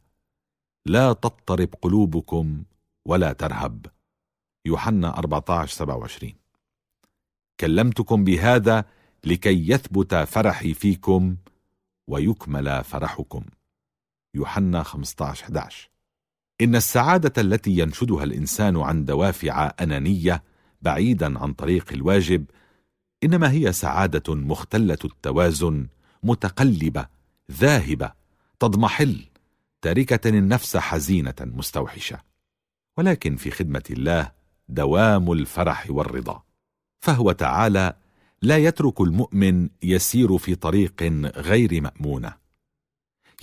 لا 0.85 1.13
تضطرب 1.13 1.69
قلوبكم 1.81 2.63
ولا 3.05 3.33
ترهب. 3.33 3.85
يوحنا 4.65 5.17
14 5.17 5.67
27 5.67 6.33
كلمتكم 7.59 8.23
بهذا 8.23 8.85
لكي 9.25 9.69
يثبت 9.69 10.15
فرحي 10.15 10.73
فيكم 10.73 11.35
ويكمل 12.07 12.83
فرحكم. 12.83 13.43
يوحنا 14.35 14.83
15 14.83 15.43
11 15.43 15.89
إن 16.61 16.75
السعادة 16.75 17.41
التي 17.41 17.71
ينشدها 17.79 18.23
الإنسان 18.23 18.77
عن 18.77 19.05
دوافع 19.05 19.71
أنانية 19.81 20.43
بعيدا 20.81 21.39
عن 21.39 21.53
طريق 21.53 21.93
الواجب 21.93 22.45
إنما 23.23 23.51
هي 23.51 23.71
سعادة 23.71 24.35
مختلة 24.35 24.97
التوازن 25.05 25.87
متقلبة 26.23 27.07
ذاهبة 27.51 28.11
تضمحل 28.59 29.25
تاركة 29.81 30.29
النفس 30.29 30.77
حزينة 30.77 31.35
مستوحشة. 31.41 32.19
ولكن 32.97 33.35
في 33.35 33.51
خدمة 33.51 33.83
الله 33.89 34.31
دوام 34.69 35.31
الفرح 35.31 35.87
والرضا. 35.89 36.43
فهو 36.99 37.31
تعالى 37.31 37.93
لا 38.41 38.57
يترك 38.57 39.01
المؤمن 39.01 39.69
يسير 39.83 40.37
في 40.37 40.55
طريق 40.55 41.03
غير 41.35 41.81
مأمونة. 41.81 42.33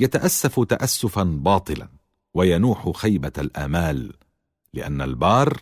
يتأسف 0.00 0.60
تأسفا 0.60 1.22
باطلا 1.22 1.88
وينوح 2.34 2.90
خيبة 2.90 3.32
الآمال 3.38 4.12
لأن 4.74 5.00
البار 5.00 5.60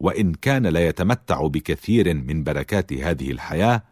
وإن 0.00 0.34
كان 0.34 0.66
لا 0.66 0.88
يتمتع 0.88 1.46
بكثير 1.46 2.14
من 2.14 2.44
بركات 2.44 2.92
هذه 2.92 3.30
الحياة 3.30 3.82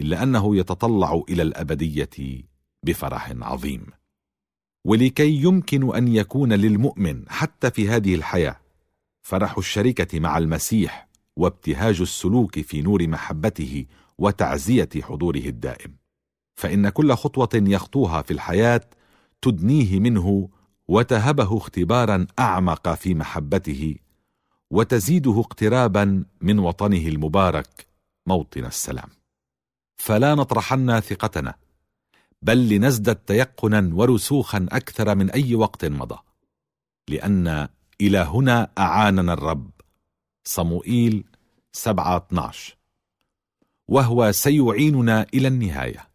إلا 0.00 0.22
أنه 0.22 0.56
يتطلع 0.56 1.22
إلى 1.28 1.42
الأبدية 1.42 2.44
بفرح 2.82 3.32
عظيم. 3.40 3.86
ولكي 4.84 5.42
يمكن 5.42 5.94
أن 5.96 6.08
يكون 6.08 6.52
للمؤمن 6.52 7.24
حتى 7.28 7.70
في 7.70 7.88
هذه 7.88 8.14
الحياة 8.14 8.60
فرح 9.22 9.58
الشركة 9.58 10.20
مع 10.20 10.38
المسيح 10.38 11.08
وابتهاج 11.36 12.00
السلوك 12.00 12.60
في 12.60 12.82
نور 12.82 13.08
محبته 13.08 13.86
وتعزية 14.22 14.88
حضوره 15.02 15.38
الدائم 15.46 15.96
فإن 16.54 16.88
كل 16.88 17.12
خطوة 17.14 17.48
يخطوها 17.54 18.22
في 18.22 18.30
الحياة 18.30 18.80
تدنيه 19.42 20.00
منه 20.00 20.48
وتهبه 20.88 21.56
اختبارا 21.56 22.26
أعمق 22.38 22.94
في 22.94 23.14
محبته 23.14 23.96
وتزيده 24.70 25.40
اقترابا 25.40 26.24
من 26.40 26.58
وطنه 26.58 27.06
المبارك 27.08 27.86
موطن 28.26 28.64
السلام. 28.64 29.08
فلا 29.96 30.34
نطرحن 30.34 31.00
ثقتنا 31.00 31.54
بل 32.42 32.68
لنزدد 32.68 33.16
تيقنا 33.16 33.90
ورسوخا 33.94 34.66
أكثر 34.72 35.14
من 35.14 35.30
أي 35.30 35.54
وقت 35.54 35.84
مضى 35.84 36.18
لأن 37.08 37.68
إلى 38.00 38.18
هنا 38.18 38.70
أعاننا 38.78 39.32
الرب. 39.32 39.70
صموئيل 40.44 41.24
7 41.72 42.16
12 42.16 42.81
وهو 43.92 44.32
سيعيننا 44.32 45.26
إلى 45.34 45.48
النهاية. 45.48 46.08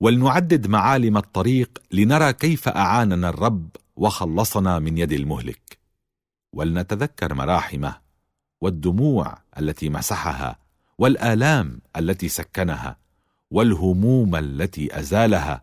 ولنعدد 0.00 0.66
معالم 0.66 1.16
الطريق 1.16 1.78
لنرى 1.92 2.32
كيف 2.32 2.68
أعاننا 2.68 3.28
الرب 3.28 3.68
وخلصنا 3.96 4.78
من 4.78 4.98
يد 4.98 5.12
المهلك. 5.12 5.78
ولنتذكر 6.52 7.34
مراحمه 7.34 7.96
والدموع 8.60 9.38
التي 9.58 9.88
مسحها 9.88 10.58
والآلام 10.98 11.80
التي 11.96 12.28
سكنها 12.28 12.96
والهموم 13.50 14.36
التي 14.36 14.98
أزالها 14.98 15.62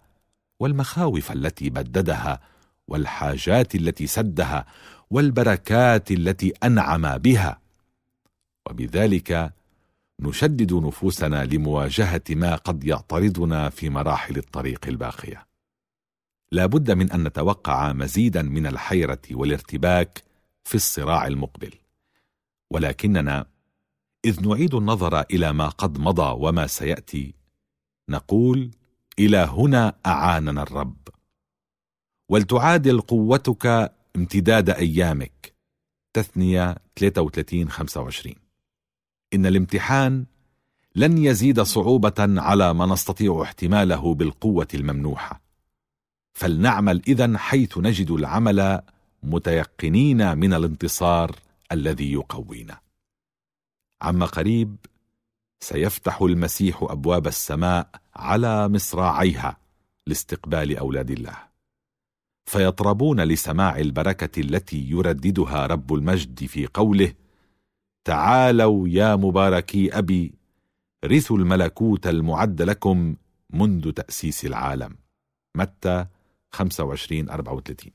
والمخاوف 0.60 1.32
التي 1.32 1.70
بددها 1.70 2.40
والحاجات 2.88 3.76
التي 3.76 4.08
سدها 4.08 4.66
والبركات 5.12 6.12
التي 6.12 6.54
أنعم 6.64 7.18
بها. 7.18 7.60
وبذلك 8.70 9.61
نشدد 10.22 10.74
نفوسنا 10.74 11.46
لمواجهة 11.46 12.22
ما 12.30 12.56
قد 12.56 12.84
يعترضنا 12.84 13.70
في 13.70 13.90
مراحل 13.90 14.38
الطريق 14.38 14.88
الباقية. 14.88 15.48
لا 16.52 16.66
بد 16.66 16.92
من 16.92 17.12
أن 17.12 17.24
نتوقع 17.24 17.94
مزيدا 17.94 18.42
من 18.42 18.68
الحيرة 18.68 19.22
والارتباك 19.32 20.24
في 20.64 20.76
الصراع 20.76 21.28
المقبل. 21.28 21.74
ولكننا 22.72 23.46
إذ 24.26 24.48
نعيد 24.48 24.74
النظر 24.74 25.22
إلى 25.22 25.54
ما 25.54 25.70
قد 25.70 25.98
مضى 26.00 26.36
وما 26.48 26.68
سيأتي 26.68 27.34
نقول 28.10 28.72
إلى 29.20 29.38
هنا 29.38 29.96
أعاننا 30.06 30.64
الرب. 30.64 31.08
ولتعادل 32.30 33.02
قوتك 33.02 33.94
امتداد 34.16 34.70
أيامك. 34.70 35.54
تثنية 36.14 36.76
33 36.96 37.70
25 37.70 38.41
إن 39.34 39.46
الامتحان 39.46 40.26
لن 40.96 41.18
يزيد 41.18 41.62
صعوبة 41.62 42.14
على 42.20 42.74
ما 42.74 42.86
نستطيع 42.86 43.42
احتماله 43.42 44.14
بالقوة 44.14 44.68
الممنوحة. 44.74 45.42
فلنعمل 46.34 47.02
إذن 47.08 47.38
حيث 47.38 47.78
نجد 47.78 48.12
العمل 48.12 48.82
متيقنين 49.24 50.38
من 50.38 50.54
الانتصار 50.54 51.36
الذي 51.72 52.14
يقوينا. 52.14 52.80
عما 54.02 54.26
قريب 54.26 54.76
سيفتح 55.60 56.22
المسيح 56.22 56.84
أبواب 56.84 57.28
السماء 57.28 57.90
على 58.16 58.68
مصراعيها 58.70 59.58
لاستقبال 60.08 60.78
أولاد 60.78 61.12
الله. 61.12 61.38
فيطربون 62.46 63.22
لسماع 63.22 63.78
البركة 63.78 64.42
التي 64.42 64.90
يرددها 64.90 65.66
رب 65.66 65.94
المجد 65.94 66.46
في 66.46 66.68
قوله 66.68 67.14
تعالوا 68.04 68.88
يا 68.88 69.16
مباركي 69.16 69.98
أبي 69.98 70.34
رثوا 71.06 71.38
الملكوت 71.38 72.08
المعد 72.08 72.62
لكم 72.62 73.16
منذ 73.50 73.92
تأسيس 73.92 74.46
العالم. 74.46 74.98
متى؟ 75.56 76.06
25 76.52 77.30
34 77.30 77.92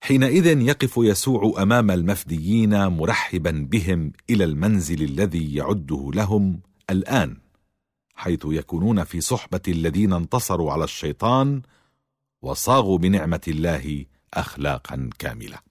حينئذ 0.00 0.46
يقف 0.46 0.94
يسوع 0.96 1.62
أمام 1.62 1.90
المفديين 1.90 2.86
مرحبا 2.86 3.66
بهم 3.70 4.12
إلى 4.30 4.44
المنزل 4.44 5.02
الذي 5.02 5.54
يعده 5.54 6.10
لهم 6.14 6.60
الآن 6.90 7.36
حيث 8.14 8.40
يكونون 8.44 9.04
في 9.04 9.20
صحبة 9.20 9.60
الذين 9.68 10.12
انتصروا 10.12 10.72
على 10.72 10.84
الشيطان 10.84 11.62
وصاغوا 12.42 12.98
بنعمة 12.98 13.40
الله 13.48 14.04
اخلاقا 14.34 15.10
كاملة. 15.18 15.67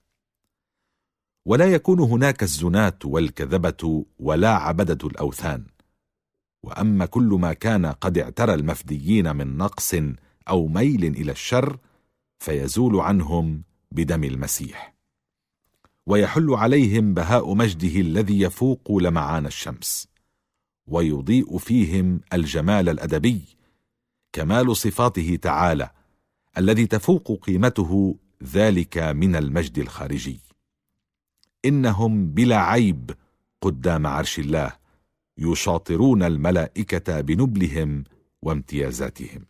ولا 1.48 1.66
يكون 1.66 2.00
هناك 2.00 2.42
الزناة 2.42 2.98
والكذبة 3.04 4.04
ولا 4.18 4.50
عبدة 4.50 5.08
الأوثان. 5.08 5.64
وأما 6.62 7.06
كل 7.06 7.38
ما 7.40 7.52
كان 7.52 7.86
قد 7.86 8.18
اعترى 8.18 8.54
المفديين 8.54 9.36
من 9.36 9.56
نقص 9.56 9.94
أو 10.48 10.66
ميل 10.66 11.04
إلى 11.04 11.32
الشر 11.32 11.78
فيزول 12.38 13.00
عنهم 13.00 13.62
بدم 13.92 14.24
المسيح. 14.24 14.94
ويحل 16.06 16.50
عليهم 16.50 17.14
بهاء 17.14 17.54
مجده 17.54 18.00
الذي 18.00 18.40
يفوق 18.40 18.92
لمعان 18.92 19.46
الشمس. 19.46 20.08
ويضيء 20.86 21.58
فيهم 21.58 22.20
الجمال 22.32 22.88
الأدبي 22.88 23.42
كمال 24.32 24.76
صفاته 24.76 25.38
تعالى 25.42 25.90
الذي 26.58 26.86
تفوق 26.86 27.38
قيمته 27.42 28.16
ذلك 28.44 28.98
من 28.98 29.36
المجد 29.36 29.78
الخارجي. 29.78 30.47
إنهم 31.64 32.30
بلا 32.30 32.56
عيب 32.56 33.10
قدام 33.62 34.06
عرش 34.06 34.38
الله 34.38 34.72
يشاطرون 35.38 36.22
الملائكة 36.22 37.20
بنبلهم 37.20 38.04
وامتيازاتهم. 38.42 39.44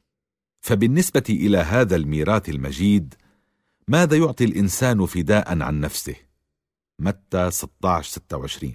فبالنسبة 0.61 1.23
إلى 1.31 1.59
هذا 1.59 1.97
الميراث 1.97 2.49
المجيد 2.49 3.15
ماذا 3.89 4.17
يعطي 4.17 4.45
الإنسان 4.45 5.07
فداء 5.07 5.63
عن 5.63 5.81
نفسه؟ 5.81 6.15
متى 6.99 7.51
16 7.51 8.11
26 8.11 8.73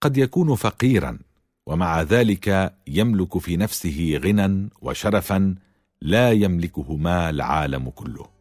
قد 0.00 0.16
يكون 0.16 0.54
فقيرا 0.54 1.18
ومع 1.66 2.02
ذلك 2.02 2.76
يملك 2.86 3.38
في 3.38 3.56
نفسه 3.56 4.20
غنى 4.24 4.68
وشرفا 4.80 5.54
لا 6.02 6.32
يملكهما 6.32 7.30
العالم 7.30 7.90
كله. 7.90 8.39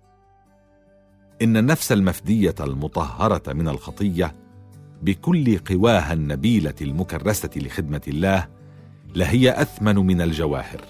إن 1.41 1.57
النفس 1.57 1.91
المفدية 1.91 2.55
المطهرة 2.59 3.53
من 3.53 3.67
الخطية 3.67 4.35
بكل 5.01 5.57
قواها 5.57 6.13
النبيلة 6.13 6.73
المكرسة 6.81 7.49
لخدمة 7.55 8.01
الله 8.07 8.47
لهي 9.15 9.61
أثمن 9.61 9.95
من 9.95 10.21
الجواهر. 10.21 10.81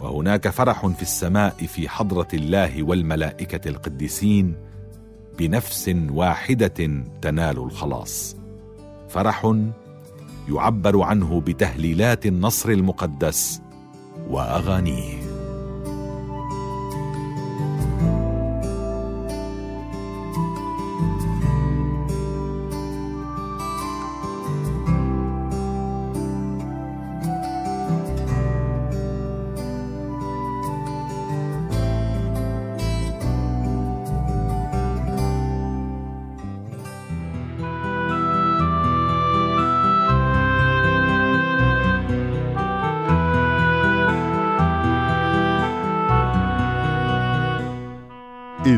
وهناك 0.00 0.48
فرح 0.48 0.86
في 0.86 1.02
السماء 1.02 1.54
في 1.54 1.88
حضرة 1.88 2.28
الله 2.34 2.82
والملائكة 2.82 3.68
القديسين 3.68 4.54
بنفس 5.38 5.90
واحدة 6.10 7.04
تنال 7.22 7.58
الخلاص. 7.58 8.36
فرح 9.08 9.54
يعبر 10.48 11.02
عنه 11.02 11.40
بتهليلات 11.40 12.26
النصر 12.26 12.68
المقدس 12.68 13.62
وأغانيه. 14.30 15.27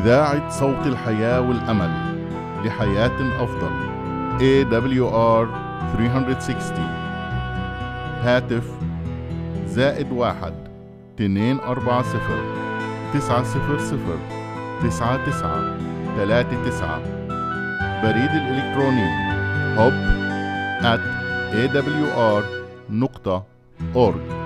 إذاعة 0.01 0.51
صوت 0.51 0.87
الحياة 0.87 1.41
والأمل 1.41 1.91
لحياة 2.65 3.45
أفضل. 3.45 3.71
AWR 4.39 5.47
360 5.97 6.85
هاتف 8.23 8.65
زائد 9.67 10.13
واحد 10.13 10.55
اتنين 11.15 11.61
أربعة 11.61 12.03
صفر 12.03 12.41
تسعة 13.15 13.43
صفر 13.43 13.79
صفر 13.79 14.19
تسعة 14.83 15.27
تسعة 15.27 15.77
تلاتة 16.17 16.65
تسعة. 16.69 17.01
بريد 18.03 18.31
الإلكتروني 18.31 19.31
hub 19.77 19.95
at 20.85 21.01
awr 21.53 22.45
نقطة 22.91 23.45
org. 23.95 24.40